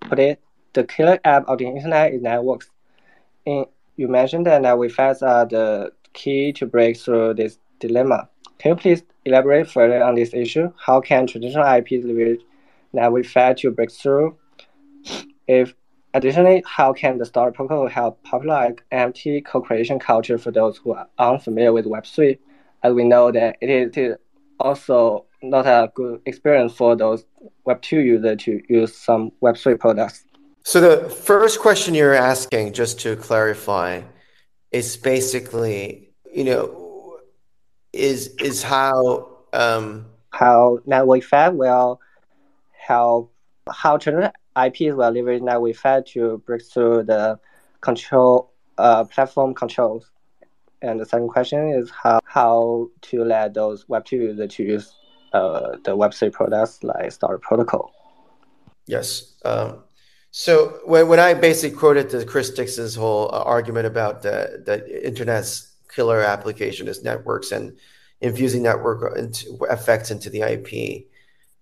[0.00, 0.40] put it,
[0.72, 2.70] the killer app of the internet is networks.
[3.44, 8.28] In you mentioned that network are the key to break through this dilemma.
[8.58, 10.72] Can you please elaborate further on this issue?
[10.78, 12.40] How can traditional IPs leverage
[12.92, 13.26] network
[13.58, 14.36] to break through?
[15.46, 15.74] If
[16.14, 21.06] additionally, how can the Story Protocol help popularize NFT co-creation culture for those who are
[21.18, 22.38] unfamiliar with Web3?
[22.82, 24.16] As we know that it is
[24.60, 27.24] also not a good experience for those
[27.66, 30.24] Web2 users to use some Web3 products.
[30.62, 34.02] So the first question you're asking, just to clarify,
[34.70, 37.18] is basically, you know,
[37.92, 42.00] is is how um, how network effect will
[42.72, 43.32] help
[43.70, 47.38] how traditional IPs will leverage network effect to break through the
[47.80, 50.10] control uh, platform controls.
[50.82, 54.94] And the second question is how how to let those Web2 users to use
[55.32, 57.92] uh, the Web3 products like Story Protocol.
[58.86, 59.34] Yes.
[59.44, 59.82] Um,
[60.30, 65.06] so when, when I basically quoted the Chris Dixon's whole uh, argument about the, the
[65.06, 67.76] internet's killer application is networks and
[68.20, 71.06] infusing network into, effects into the IP.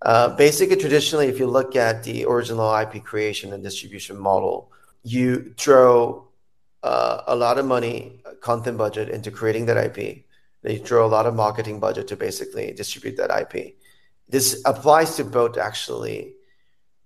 [0.05, 4.71] Uh, basically, traditionally, if you look at the original IP creation and distribution model,
[5.05, 6.27] you throw
[6.83, 10.25] uh, a lot of money, content budget into creating that IP.
[10.63, 13.77] They throw a lot of marketing budget to basically distribute that IP.
[14.29, 16.35] This applies to both actually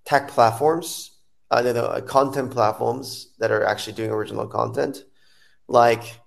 [0.05, 1.16] tech platforms
[1.51, 5.05] uh, uh, content platforms that are actually doing original content,
[5.68, 6.20] like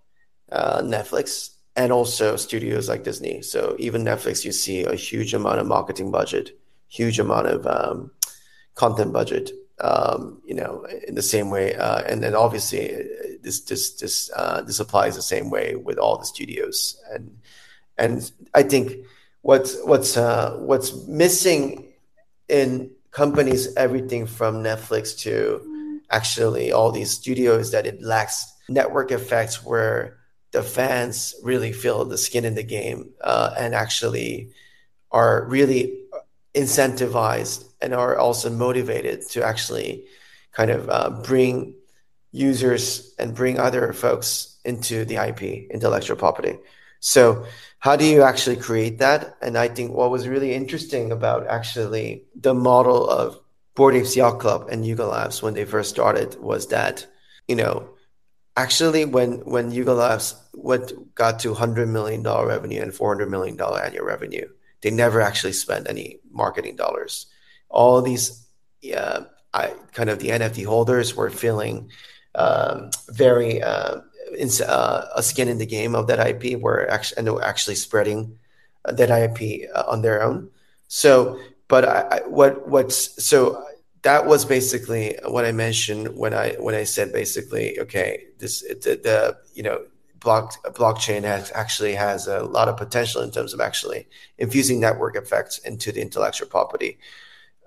[0.51, 3.41] uh, Netflix, and also studios like Disney.
[3.41, 6.58] So even Netflix, you see a huge amount of marketing budget,
[6.89, 8.11] huge amount of um,
[8.75, 9.51] content budget.
[9.81, 13.03] Um, you know, in the same way, uh, and then obviously uh,
[13.41, 17.39] this this this uh, this applies the same way with all the studios, and
[17.97, 19.05] and I think
[19.41, 21.93] what's what's uh, what's missing
[22.49, 29.63] in companies everything from Netflix to actually all these studios that it lacks network effects
[29.63, 30.17] where
[30.51, 34.51] the fans really feel the skin in the game uh, and actually
[35.11, 35.98] are really
[36.53, 40.05] incentivized and are also motivated to actually
[40.51, 41.75] kind of uh, bring
[42.31, 46.57] users and bring other folks into the IP, intellectual property.
[46.99, 47.45] So
[47.79, 49.35] how do you actually create that?
[49.41, 53.39] And I think what was really interesting about actually the model of
[53.75, 57.07] Bored Apes Yacht Club and Yuga Labs when they first started was that,
[57.47, 57.89] you know,
[58.57, 63.29] actually when when Yuga Labs went got to hundred million dollar revenue and four hundred
[63.29, 64.47] million dollar annual revenue,
[64.81, 67.27] they never actually spent any marketing dollars.
[67.69, 68.45] All these,
[68.95, 69.21] uh,
[69.53, 71.91] I, kind of the NFT holders were feeling
[72.35, 74.01] um, very uh,
[74.37, 77.75] in, uh, a skin in the game of that IP, were actually and were actually
[77.75, 78.37] spreading
[78.85, 80.49] that IP uh, on their own.
[80.87, 83.63] So, but I, I, what what's so
[84.01, 88.99] that was basically what I mentioned when I when I said basically okay this the,
[89.03, 89.81] the you know
[90.19, 94.07] block blockchain has actually has a lot of potential in terms of actually
[94.37, 96.97] infusing network effects into the intellectual property.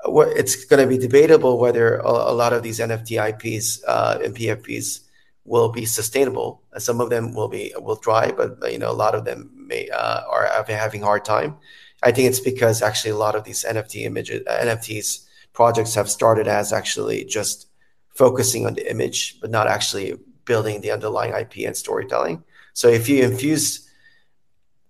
[0.05, 4.34] It's going to be debatable whether a, a lot of these NFT IPs uh, and
[4.34, 5.00] PFPs
[5.44, 6.62] will be sustainable.
[6.78, 9.88] Some of them will be will thrive, but you know a lot of them may
[9.88, 11.57] uh, are having a hard time.
[12.03, 16.11] I think it's because actually a lot of these NFT images, uh, NFTs projects have
[16.11, 17.68] started as actually just
[18.14, 22.45] focusing on the image, but not actually building the underlying IP and storytelling.
[22.72, 23.88] So if you infuse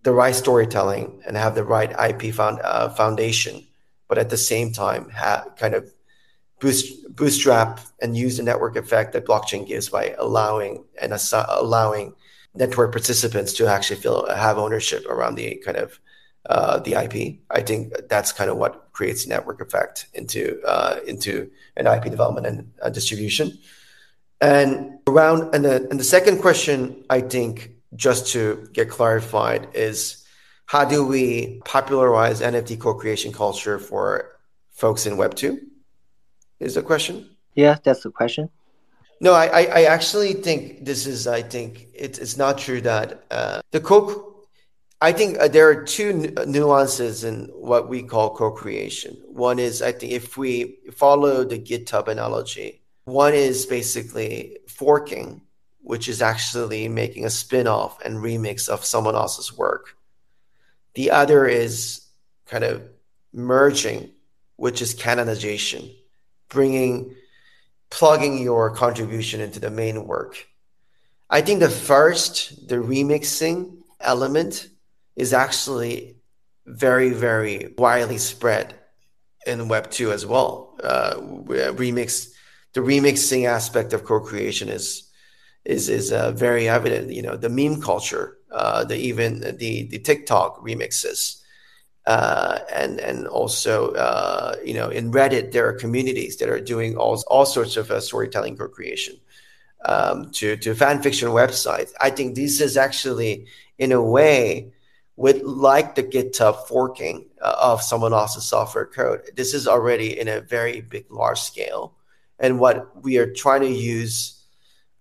[0.02, 3.66] the right storytelling and have the right IP found, uh, foundation,
[4.08, 5.92] but at the same time have kind of
[6.60, 12.14] boost, bootstrap and use the network effect that blockchain gives by allowing and assi- allowing
[12.54, 15.98] network participants to actually feel have ownership around the kind of
[16.46, 17.38] uh, the IP.
[17.50, 22.46] I think that's kind of what creates network effect into uh, into an IP development
[22.46, 23.58] and uh, distribution.
[24.42, 30.26] And around and the and the second question, I think, just to get clarified, is
[30.66, 34.40] how do we popularize NFT co-creation culture for
[34.70, 35.60] folks in Web two?
[36.58, 37.30] Is the question?
[37.54, 38.50] Yeah, that's the question.
[39.20, 41.28] No, I, I actually think this is.
[41.28, 44.34] I think it's it's not true that uh, the co
[45.00, 49.16] I think uh, there are two nuances in what we call co-creation.
[49.26, 55.42] One is, I think, if we follow the GitHub analogy, one is basically forking,
[55.80, 59.96] which is actually making a spin-off and remix of someone else's work.
[60.94, 62.06] The other is
[62.46, 62.82] kind of
[63.32, 64.10] merging,
[64.56, 65.90] which is canonization,
[66.48, 67.14] bringing,
[67.90, 70.46] plugging your contribution into the main work.
[71.28, 74.68] I think the first, the remixing element,
[75.16, 76.16] is actually
[76.66, 78.74] very, very widely spread
[79.46, 80.78] in Web two as well.
[80.82, 82.31] Uh, remix,
[82.74, 85.08] the remixing aspect of co-creation is
[85.64, 87.12] is is uh, very evident.
[87.12, 91.42] You know, the meme culture, uh, the even the the TikTok remixes,
[92.06, 96.96] uh, and and also uh, you know in Reddit there are communities that are doing
[96.96, 99.16] all all sorts of uh, storytelling co-creation.
[99.84, 103.46] Um, to to fan fiction websites, I think this is actually
[103.78, 104.72] in a way
[105.16, 109.22] with like the GitHub forking uh, of someone else's software code.
[109.36, 111.94] This is already in a very big, large scale.
[112.38, 114.38] And what we are trying to use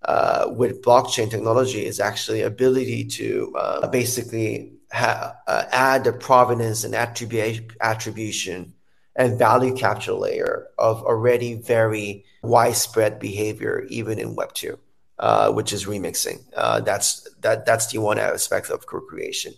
[0.03, 6.84] uh, with blockchain technology is actually ability to uh, basically ha- uh, add the provenance
[6.84, 8.73] and attribu- attribution
[9.15, 14.79] and value capture layer of already very widespread behavior, even in Web two,
[15.19, 16.39] uh, which is remixing.
[16.55, 19.53] Uh, that's that that's the one aspect of co-creation.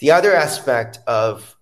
[0.00, 1.56] The other aspect of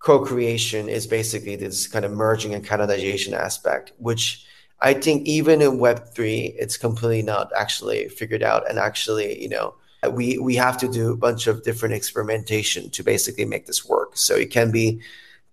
[0.00, 4.46] co-creation is basically this kind of merging and canonization aspect, which
[4.82, 8.68] I think even in Web3, it's completely not actually figured out.
[8.68, 9.74] And actually, you know,
[10.10, 14.16] we, we have to do a bunch of different experimentation to basically make this work.
[14.16, 15.00] So it can be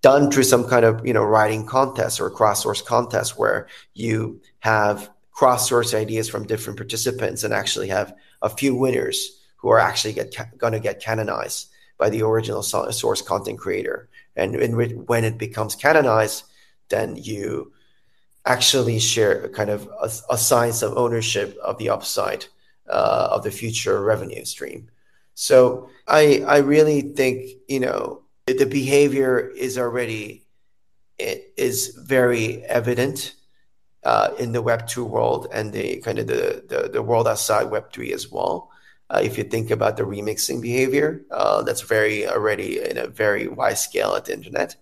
[0.01, 5.11] done through some kind of, you know, writing contest or cross-source contest where you have
[5.31, 10.35] cross-source ideas from different participants and actually have a few winners who are actually get
[10.57, 11.69] going to get canonized
[11.99, 14.09] by the original source content creator.
[14.35, 14.57] And
[15.07, 16.45] when it becomes canonized,
[16.87, 17.73] then you
[18.49, 20.37] actually share kind of a, a
[20.83, 22.45] of ownership of the upside
[22.89, 24.89] uh, of the future revenue stream.
[25.35, 27.37] So I I really think
[27.67, 30.43] you know the behavior is already
[31.17, 33.35] it is very evident
[34.03, 37.65] uh, in the Web two world and the kind of the, the the world outside
[37.71, 38.71] Web three as well.
[39.11, 43.47] Uh, if you think about the remixing behavior, uh, that's very already in a very
[43.47, 44.75] wide scale at the internet,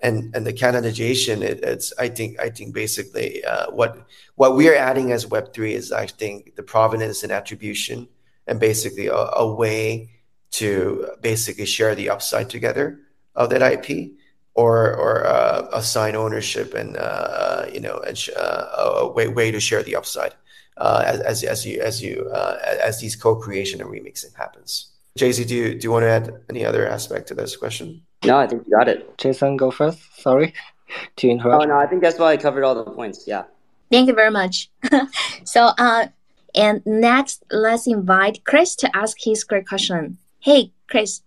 [0.00, 4.68] and and the canonization, it, it's I think I think basically uh, what what we
[4.68, 8.08] are adding as Web three is I think the provenance and attribution,
[8.46, 10.10] and basically a, a way
[10.52, 13.00] to basically share the upside together
[13.34, 14.12] of that IP,
[14.54, 19.60] or or uh, assign ownership and uh, you know and, uh, a way way to
[19.60, 20.34] share the upside
[20.76, 24.95] uh, as, as you as you uh, as these co-creation and remixing happens.
[25.16, 28.02] JC, do you do you want to add any other aspect to this question?
[28.24, 29.18] No, I think you got it.
[29.18, 29.98] Jason, go first.
[30.20, 30.52] Sorry
[31.16, 31.64] to interrupt.
[31.64, 33.24] Oh no, I think that's why I covered all the points.
[33.26, 33.44] Yeah.
[33.90, 34.68] Thank you very much.
[35.44, 36.08] so, uh,
[36.54, 40.18] and next, let's invite Chris to ask his great question.
[40.40, 41.22] Hey, Chris.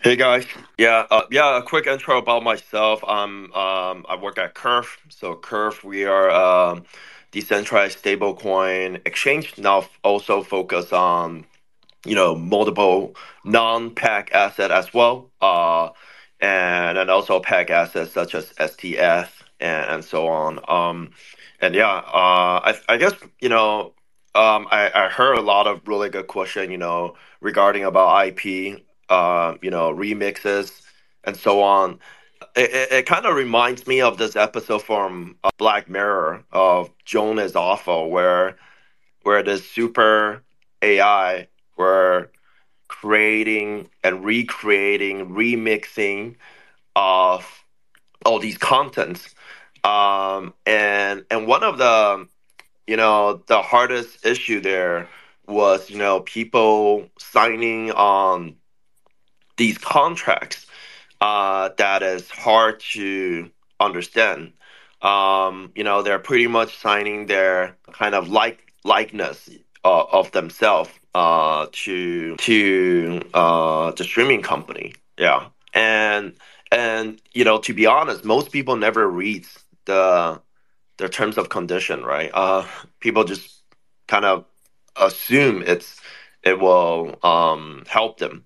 [0.00, 0.46] Hey guys,
[0.78, 1.58] yeah, uh, yeah.
[1.58, 3.02] A quick intro about myself.
[3.02, 4.96] Um, um, I work at Curve.
[5.08, 6.84] So Curve, we are um,
[7.32, 9.58] decentralized stablecoin exchange.
[9.58, 11.44] Now also focus on,
[12.08, 15.30] you know, multiple non-peg asset as well.
[15.40, 15.90] Uh,
[16.40, 20.60] and and also peg assets such as stETH and, so on.
[20.68, 21.10] Um,
[21.60, 23.94] and yeah, uh, I I guess you know
[24.34, 28.82] um, I, I heard a lot of really good question, you know, regarding about IP,
[29.08, 30.82] uh, you know, remixes
[31.24, 31.98] and so on.
[32.54, 37.56] It, it, kind of reminds me of this episode from Black Mirror of Joan is
[37.56, 38.56] awful, where
[39.22, 40.42] where this super
[40.82, 41.48] AI
[41.78, 42.30] were
[42.88, 46.36] creating and recreating, remixing
[46.96, 47.64] of
[48.26, 49.34] all these contents.
[49.84, 52.28] Um, and and one of the
[52.88, 55.08] you know, the hardest issue there
[55.46, 58.56] was, you know, people signing on
[59.58, 60.66] these contracts
[61.20, 64.54] uh, that is hard to understand.
[65.02, 69.50] Um, you know, they're pretty much signing their kind of like likeness
[69.84, 74.94] uh, of themselves uh, to to uh, the streaming company.
[75.18, 76.34] Yeah, and
[76.70, 79.46] and you know, to be honest, most people never read
[79.86, 80.40] the
[80.98, 82.30] their terms of condition, right?
[82.34, 82.66] Uh,
[83.00, 83.62] people just
[84.06, 84.44] kind of
[84.96, 86.00] assume it's
[86.42, 88.44] it will um, help them,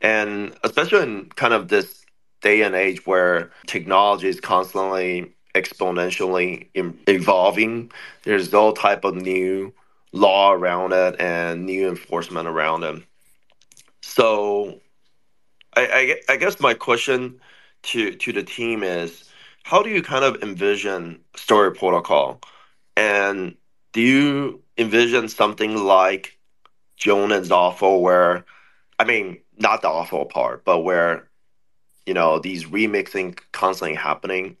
[0.00, 2.04] and especially in kind of this
[2.40, 6.68] day and age where technology is constantly exponentially
[7.08, 7.90] evolving,
[8.24, 9.72] there's all type of new
[10.14, 13.04] law around it and new enforcement around it.
[14.02, 14.80] So,
[15.76, 17.40] I, I, I guess my question
[17.84, 19.30] to to the team is
[19.64, 22.40] how do you kind of envision story protocol
[22.96, 23.56] and
[23.92, 26.38] do you envision something like
[26.96, 28.46] joan and awful where
[28.98, 31.28] i mean not the awful part but where
[32.06, 34.56] you know these remixing constantly happening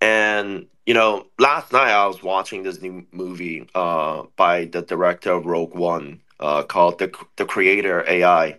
[0.00, 5.32] and you know last night i was watching this new movie uh, by the director
[5.32, 8.58] of rogue one uh, called the, the creator ai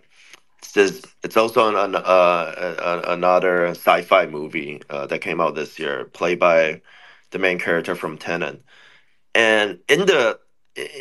[0.74, 6.04] this it's also an, an uh, another sci-fi movie uh, that came out this year,
[6.06, 6.80] played by
[7.30, 8.62] the main character from Tenet.
[9.34, 10.38] And in the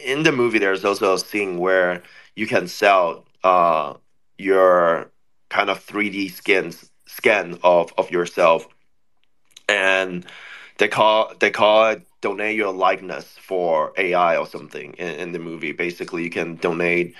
[0.06, 2.04] in the movie, there's also a scene where
[2.36, 3.94] you can sell uh,
[4.38, 5.12] your
[5.50, 8.68] kind of 3D skins scan of, of yourself,
[9.68, 10.26] and
[10.80, 15.40] they call they call it donate your likeness for AI or something in, in the
[15.40, 15.74] movie.
[15.74, 17.16] Basically, you can donate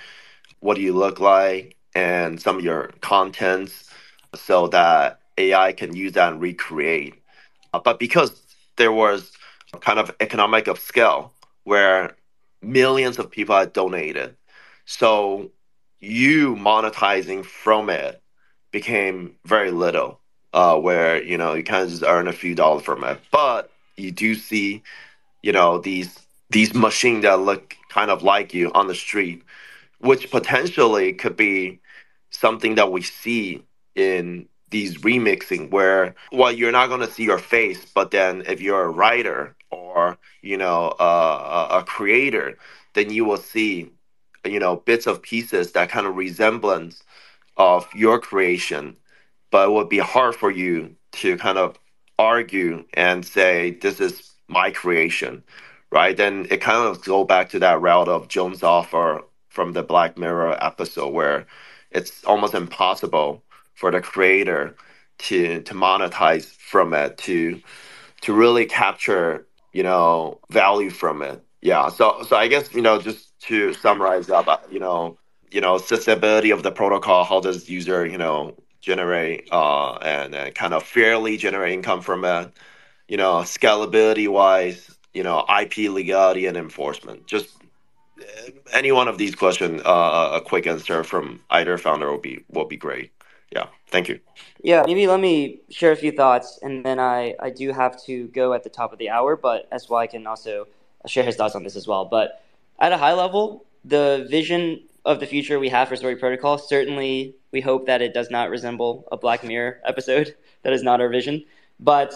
[0.60, 3.90] what do you look like and some of your contents
[4.34, 7.22] so that AI can use that and recreate.
[7.74, 8.42] Uh, but because
[8.76, 9.32] there was
[9.80, 11.32] kind of economic of scale
[11.64, 12.16] where
[12.62, 14.36] millions of people had donated,
[14.86, 15.50] so
[16.00, 18.22] you monetizing from it
[18.72, 20.19] became very little.
[20.52, 23.70] Uh, where you know you kind of just earn a few dollars from it, but
[23.96, 24.82] you do see,
[25.42, 26.18] you know, these
[26.50, 29.42] these machines that look kind of like you on the street
[30.00, 31.80] which potentially could be
[32.30, 37.38] something that we see in these remixing where well you're not going to see your
[37.38, 42.58] face but then if you're a writer or you know uh, a creator
[42.94, 43.90] then you will see
[44.44, 47.02] you know bits of pieces that kind of resemblance
[47.56, 48.96] of your creation
[49.50, 51.78] but it would be hard for you to kind of
[52.18, 55.42] argue and say this is my creation
[55.92, 56.16] right?
[56.16, 60.18] Then it kind of go back to that route of joan's offer from the Black
[60.18, 61.46] Mirror episode where
[61.92, 63.42] it's almost impossible
[63.74, 64.76] for the creator
[65.20, 67.60] to to monetize from it to
[68.22, 71.42] to really capture you know value from it.
[71.62, 71.88] Yeah.
[71.90, 75.18] So so i guess you know just to summarize up uh, you know
[75.52, 80.74] you know accessibility of the protocol how does user you know generate uh and, kind
[80.74, 82.52] of fairly generate income from it
[83.08, 87.60] you know scalability wise you know ip legality and enforcement just
[88.72, 92.64] any one of these questions, uh, a quick answer from either founder will be will
[92.64, 93.12] be great.
[93.52, 94.20] Yeah, thank you.
[94.62, 98.28] Yeah, maybe let me share a few thoughts, and then I I do have to
[98.28, 100.66] go at the top of the hour, but SY can also
[101.06, 102.04] share his thoughts on this as well.
[102.04, 102.42] But
[102.78, 107.34] at a high level, the vision of the future we have for Story Protocol certainly
[107.52, 110.34] we hope that it does not resemble a Black Mirror episode.
[110.62, 111.46] That is not our vision,
[111.78, 112.14] but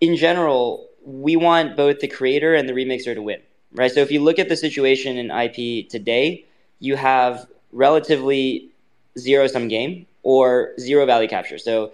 [0.00, 3.40] in general, we want both the creator and the remixer to win
[3.76, 3.92] right?
[3.92, 6.44] So if you look at the situation in IP today,
[6.80, 8.70] you have relatively
[9.18, 11.58] zero sum game or zero value capture.
[11.58, 11.92] So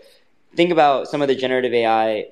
[0.55, 2.29] think about some of the generative AI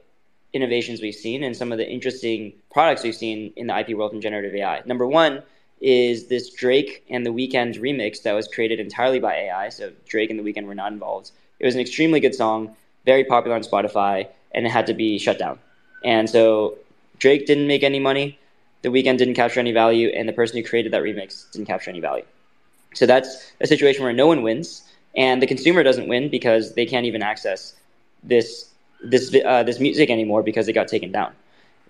[0.52, 4.12] innovations we've seen and some of the interesting products we've seen in the IP world
[4.12, 4.82] from generative AI.
[4.86, 5.42] Number one
[5.80, 9.68] is this Drake and the Weeknd remix that was created entirely by AI.
[9.70, 11.30] So Drake and the Weeknd were not involved.
[11.58, 12.76] It was an extremely good song,
[13.06, 15.58] very popular on Spotify, and it had to be shut down.
[16.04, 16.76] And so
[17.18, 18.38] Drake didn't make any money,
[18.82, 21.90] the Weeknd didn't capture any value, and the person who created that remix didn't capture
[21.90, 22.24] any value.
[22.94, 24.82] So that's a situation where no one wins,
[25.16, 27.74] and the consumer doesn't win because they can't even access
[28.22, 28.70] this
[29.02, 31.32] this uh, this music anymore because it got taken down.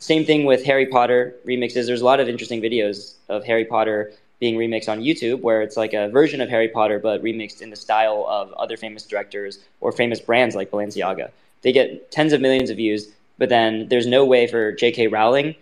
[0.00, 1.86] Same thing with Harry Potter remixes.
[1.86, 5.76] There's a lot of interesting videos of Harry Potter being remixed on YouTube, where it's
[5.76, 9.58] like a version of Harry Potter but remixed in the style of other famous directors
[9.82, 11.30] or famous brands like Balenciaga.
[11.60, 15.08] They get tens of millions of views, but then there's no way for J.K.
[15.08, 15.54] Rowling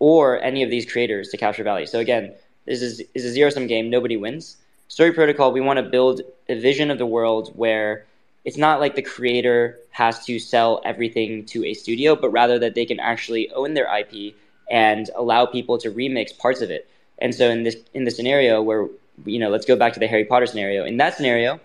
[0.00, 1.86] or any of these creators to capture value.
[1.86, 2.32] So again,
[2.64, 3.88] this is, is a zero sum game.
[3.88, 4.56] Nobody wins.
[4.88, 8.04] Story Protocol, we want to build a vision of the world where
[8.46, 12.74] it's not like the creator has to sell everything to a studio, but rather that
[12.74, 14.34] they can actually own their IP
[14.70, 16.88] and allow people to remix parts of it.
[17.18, 18.86] And so in this in the scenario where
[19.24, 20.84] you know, let's go back to the Harry Potter scenario.
[20.84, 21.58] In that scenario,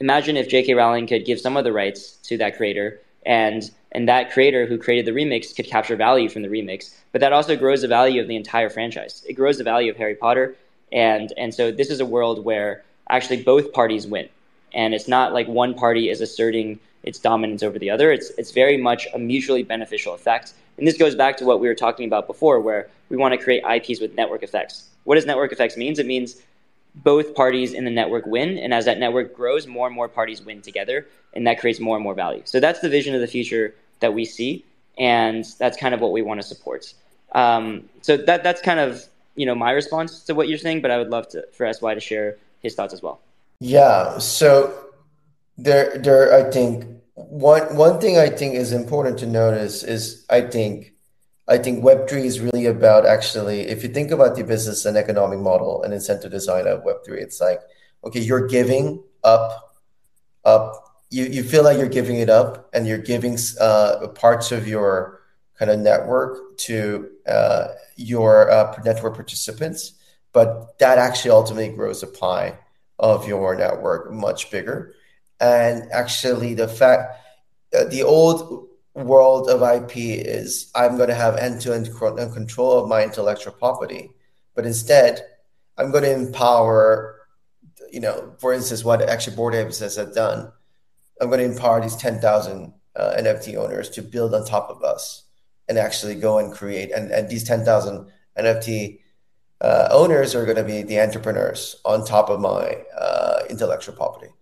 [0.00, 0.74] imagine if J.K.
[0.74, 4.78] Rowling could give some of the rights to that creator, and and that creator who
[4.78, 6.94] created the remix could capture value from the remix.
[7.12, 9.24] But that also grows the value of the entire franchise.
[9.28, 10.56] It grows the value of Harry Potter
[10.92, 14.28] and and so this is a world where actually both parties win,
[14.76, 18.12] and it's not like one party is asserting its dominance over the other.
[18.12, 20.52] It's it's very much a mutually beneficial effect.
[20.78, 23.38] And this goes back to what we were talking about before, where we want to
[23.42, 24.88] create IPs with network effects.
[25.04, 25.98] What does network effects means?
[25.98, 26.42] It means
[26.96, 30.42] both parties in the network win, and as that network grows, more and more parties
[30.42, 32.42] win together, and that creates more and more value.
[32.44, 34.64] So that's the vision of the future that we see,
[34.98, 36.92] and that's kind of what we want to support.
[37.32, 39.06] Um, so that that's kind of
[39.36, 41.94] you know my response to what you're saying, but I would love to for SY
[41.94, 43.20] to share his thoughts as well.
[43.60, 44.18] Yeah.
[44.18, 44.74] So
[45.56, 46.34] there, there.
[46.34, 46.84] I think
[47.14, 50.92] one one thing I think is important to notice is I think
[51.48, 54.96] I think Web three is really about actually if you think about the business and
[54.96, 57.60] economic model and incentive design of Web three, it's like
[58.04, 59.78] okay, you're giving up
[60.44, 60.82] up.
[61.08, 65.20] You, you feel like you're giving it up and you're giving uh, parts of your
[65.56, 69.92] kind of network to uh, your uh, network participants,
[70.32, 72.58] but that actually ultimately grows the pie
[72.98, 74.94] of your network much bigger.
[75.40, 77.20] And actually, the fact
[77.76, 82.78] uh, the old world of IP is I'm going to have end to end control
[82.78, 84.10] of my intellectual property,
[84.54, 85.20] but instead,
[85.76, 87.20] I'm going to empower,
[87.92, 90.50] you know, for instance, what actually Bored Apes has done.
[91.20, 95.24] I'm going to empower these 10,000 uh, NFT owners to build on top of us
[95.68, 96.90] and actually go and create.
[96.92, 99.00] And, and these 10,000 NFT
[99.62, 104.32] owners are going to be the entrepreneurs on top of my uh, intellectual property.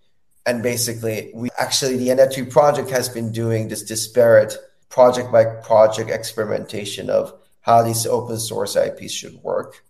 [0.46, 4.56] And basically, we actually, the NFT project has been doing this disparate
[4.90, 9.82] project by project experimentation of how these open source IPs should work.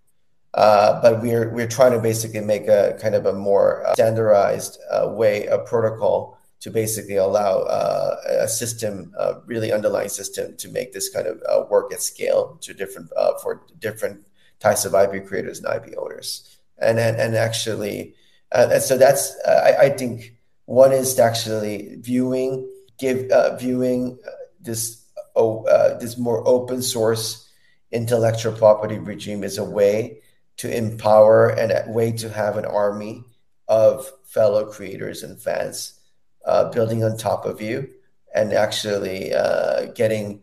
[0.54, 5.08] Uh, but we're we're trying to basically make a kind of a more standardized uh,
[5.08, 10.92] way, a protocol to basically allow uh, a system, a really underlying system, to make
[10.92, 14.24] this kind of uh, work at scale to different uh, for different
[14.60, 18.14] types of IP creators and IP owners, and and, and actually,
[18.52, 20.34] uh, and so that's I, I, think
[20.66, 24.30] one is to actually viewing give uh, viewing uh,
[24.60, 25.04] this
[25.36, 25.64] oh
[25.98, 27.48] this more open source
[27.94, 30.20] intellectual property regime is a way
[30.56, 33.24] to empower and a way to have an army
[33.68, 35.98] of fellow creators and fans
[36.44, 37.88] uh, building on top of you
[38.34, 40.42] and actually uh, getting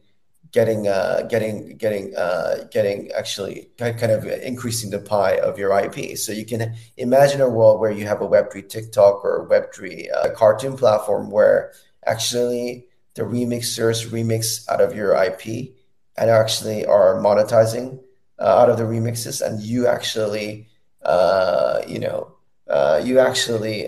[0.51, 6.17] getting uh, getting getting uh, getting actually kind of increasing the pie of your IP.
[6.17, 10.07] So you can imagine a world where you have a Web3 TikTok or a Web3
[10.11, 11.71] uh, cartoon platform where
[12.05, 15.73] actually the remixers remix out of your IP
[16.17, 17.99] and actually are monetizing
[18.39, 20.67] uh, out of the remixes, and you actually
[21.03, 22.35] uh, you know
[22.69, 23.87] uh, you actually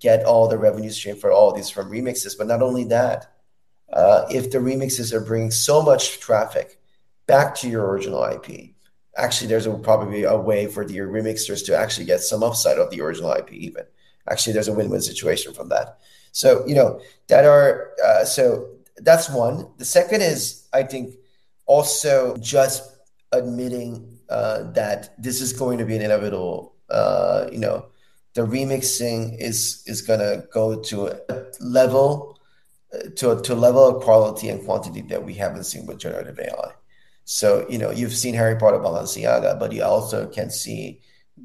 [0.00, 2.36] get all the revenue stream for all these from remixes.
[2.36, 3.31] But not only that,
[3.92, 6.78] uh, if the remixes are bringing so much traffic
[7.26, 8.74] back to your original IP,
[9.16, 12.90] actually there's a, probably a way for the remixers to actually get some upside of
[12.90, 13.52] the original IP.
[13.52, 13.84] Even
[14.28, 15.98] actually, there's a win-win situation from that.
[16.32, 19.68] So you know that are uh, so that's one.
[19.78, 21.14] The second is I think
[21.66, 22.96] also just
[23.32, 27.86] admitting uh, that this is going to be an inevitable, uh, you know,
[28.34, 32.38] the remixing is is gonna go to a level
[33.16, 36.38] to a, to a level of quality and quantity that we haven't seen with generative
[36.38, 36.72] AI.
[37.24, 41.00] So you know you've seen Harry Potter Balenciaga, but you also can see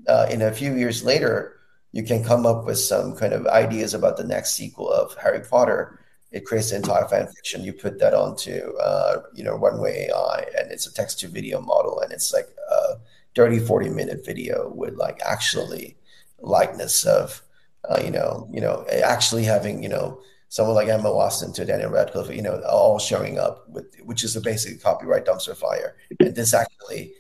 [0.08, 1.58] uh, in a few years later
[1.92, 5.40] you can come up with some kind of ideas about the next sequel of Harry
[5.40, 6.00] Potter.
[6.32, 7.64] It creates the entire fan fiction.
[7.64, 11.62] You put that onto, uh, you know, Runway AI, and it's a text to video
[11.62, 12.98] model, and it's like a
[13.36, 15.96] 30, 40 minute video with like actually
[16.40, 17.42] likeness of,
[17.90, 20.20] uh, you know, you know, actually having, you know,
[20.50, 24.36] someone like Emma Watson to Daniel Radcliffe, you know, all showing up with, which is
[24.36, 25.96] a basic copyright dumpster fire.
[26.20, 27.14] And this actually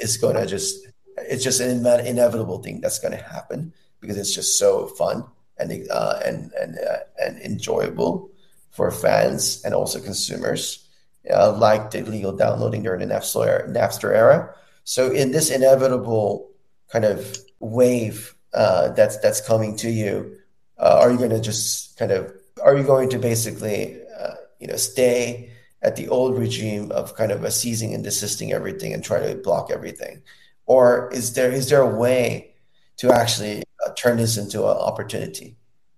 [0.00, 4.34] is going to just, it's just an inevitable thing that's going to happen because it's
[4.34, 5.24] just so fun
[5.58, 8.30] and uh, and and uh, and enjoyable
[8.70, 10.86] for fans and also consumers,
[11.34, 14.54] uh, like the illegal downloading during the Napster, Napster era.
[14.84, 16.50] So in this inevitable
[16.92, 20.36] kind of wave uh, that's that's coming to you,
[20.78, 22.32] uh, are you going to just kind of
[22.68, 25.50] are you going to basically uh, you know stay
[25.80, 29.34] at the old regime of kind of a seizing and desisting everything and try to
[29.36, 30.20] block everything,
[30.66, 32.52] or is there is there a way
[32.98, 35.56] to actually uh, turn this into an opportunity?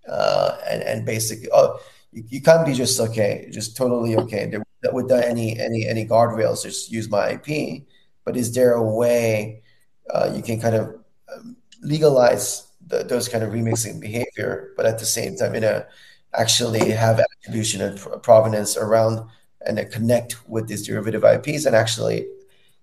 [0.09, 1.79] Uh, and and basically oh
[2.13, 4.47] you, you, can't be just okay just totally okay.
[4.47, 4.63] There,
[4.93, 7.83] without any any any guardrails just use my ip
[8.25, 9.63] but is there a way
[10.09, 10.85] uh, you can kind of
[11.33, 15.87] um, legalize the, those kind of remixing behavior but at the same time in a
[16.35, 19.29] actually have attribution and provenance around
[19.67, 22.27] and connect with these derivative ips and actually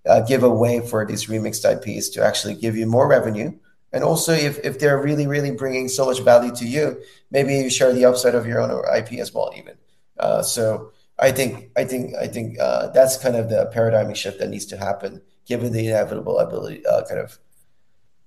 [0.06, 3.52] uh, give a way for these remixed ips to actually give you more revenue
[3.92, 7.70] and also, if, if they're really, really bringing so much value to you, maybe you
[7.70, 9.76] share the upside of your own IP as well, even.
[10.18, 14.40] Uh, so I think I think I think uh, that's kind of the paradigm shift
[14.40, 17.38] that needs to happen, given the inevitable ability uh, kind of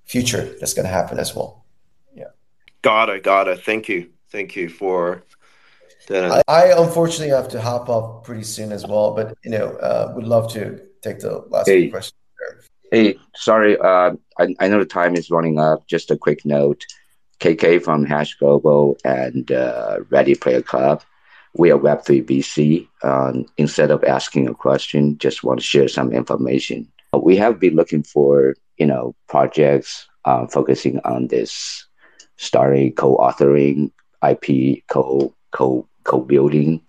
[0.06, 1.66] future that's going to happen as well.
[2.14, 2.32] Yeah.
[2.82, 3.24] Got it.
[3.24, 3.64] Got it.
[3.64, 4.10] Thank you.
[4.32, 5.24] Thank you for
[6.08, 6.44] that.
[6.48, 10.14] I, I unfortunately have to hop off pretty soon as well, but you know, uh,
[10.16, 11.90] would love to take the last hey.
[11.90, 12.16] question.
[12.92, 15.88] Hey, sorry, uh, I, I know the time is running up.
[15.88, 16.86] Just a quick note.
[17.40, 21.02] KK from Hash Global and uh, Ready Player Club.
[21.56, 22.88] We are Web3 VC.
[23.04, 26.88] Um, instead of asking a question, just want to share some information.
[27.14, 31.86] We have been looking for, you know, projects uh, focusing on this
[32.38, 33.92] starting co-authoring,
[34.28, 36.82] IP co co co-building.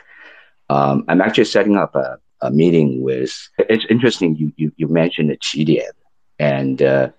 [0.69, 3.49] Um, I'm actually setting up a a meeting with.
[3.59, 5.93] It's interesting you you, you mentioned the Qidian,
[6.39, 7.11] and uh,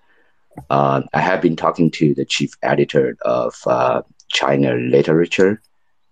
[0.70, 5.60] uh, I have been talking to the chief editor of uh, China Literature,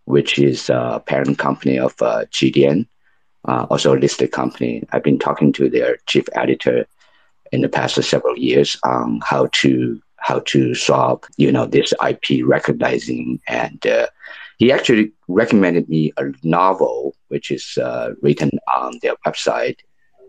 [0.05, 2.87] which is a parent company of uh, Qidian,
[3.47, 4.83] uh, also a listed company.
[4.93, 6.87] I've been talking to their chief editor
[7.53, 12.47] in the past several years on how to how to solve you know this IP
[12.47, 14.07] recognizing and uh,
[14.63, 19.79] he actually recommended me a novel which is uh, written on their website,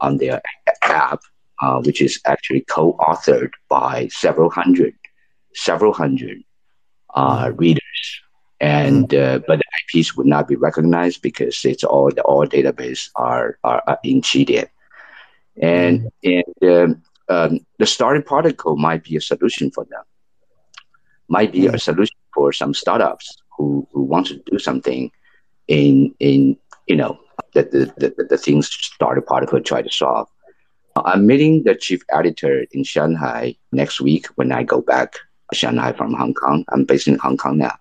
[0.02, 0.42] on their
[0.82, 1.22] app,
[1.62, 4.96] uh, which is actually co-authored by several hundred,
[5.54, 6.44] several hundred
[7.14, 8.22] uh, readers.
[8.60, 9.44] And mm.
[9.46, 13.84] but the IPs would not be recognized because it's all the all database are are,
[13.86, 14.68] are in Qidian.
[15.62, 16.44] And mm.
[16.62, 20.04] and um, um, the starting protocol might be a solution for them.
[21.28, 25.12] Might be a solution for some startups who, who wants to do something
[25.68, 26.58] in in
[26.88, 27.18] you know
[27.54, 30.28] the the, the, the things starter particle try to solve.
[30.98, 35.16] I'm meeting the chief editor in Shanghai next week when I go back
[35.52, 36.66] Shanghai from Hong Kong.
[36.70, 37.76] I'm based in Hong Kong now.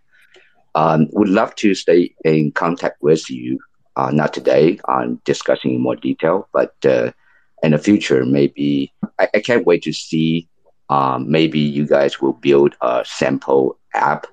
[0.74, 3.58] Um, would love to stay in contact with you.
[3.96, 7.12] Uh, not today on discussing in more detail, but uh,
[7.62, 10.48] in the future, maybe I, I can't wait to see.
[10.90, 14.26] Um, maybe you guys will build a sample app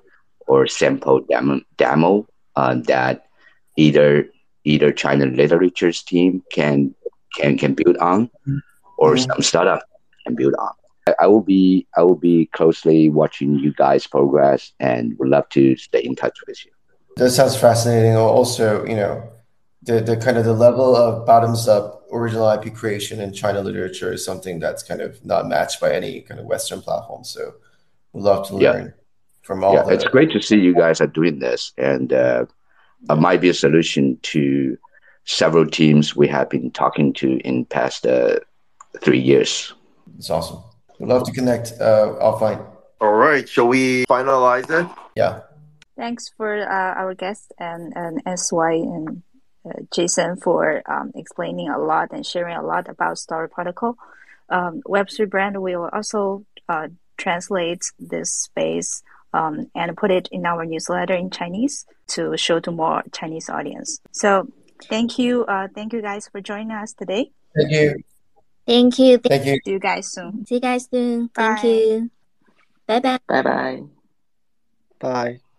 [0.46, 2.26] or sample demo, demo
[2.56, 3.26] uh, that
[3.76, 4.28] either
[4.64, 6.94] either China literature's team can
[7.36, 8.30] can can build on,
[8.98, 9.30] or mm-hmm.
[9.30, 9.82] some startup
[10.26, 10.72] can build on.
[11.06, 15.48] I, I, will be I will be closely watching you guys progress and would love
[15.50, 16.72] to stay in touch with you.
[17.16, 18.16] That sounds fascinating.
[18.16, 19.30] Also, you know,
[19.90, 24.12] the the kind of the level of bottoms up original IP creation in China literature
[24.12, 27.24] is something that's kind of not matched by any kind of Western platform.
[27.24, 27.54] So,
[28.12, 28.86] we'd love to learn.
[28.86, 28.90] Yeah
[29.42, 29.74] from all.
[29.74, 32.44] Yeah, the- it's great to see you guys are doing this, and uh,
[33.08, 34.78] it might be a solution to
[35.24, 38.38] several teams we have been talking to in past uh,
[39.00, 39.72] three years.
[40.18, 40.62] It's awesome.
[40.98, 42.64] We'd love to connect uh, offline.
[43.00, 44.86] All right, shall we finalize it?
[45.16, 45.40] Yeah.
[45.96, 49.22] Thanks for uh, our guest and, and SY and
[49.92, 53.96] Jason for um, explaining a lot and sharing a lot about Story Protocol.
[54.48, 59.02] Um, Web3 brand will also uh, translate this space
[59.32, 64.00] um, and put it in our newsletter in Chinese to show to more Chinese audience.
[64.12, 64.48] So
[64.88, 67.30] thank you, uh, thank you guys for joining us today.
[67.54, 68.02] Thank you.
[68.66, 69.18] Thank you.
[69.18, 69.60] Thank you.
[69.64, 70.46] See you guys soon.
[70.46, 71.28] See you guys soon.
[71.28, 72.10] Thank you.
[72.86, 73.18] Bye bye.
[73.26, 73.82] Bye bye.
[75.00, 75.40] Bye.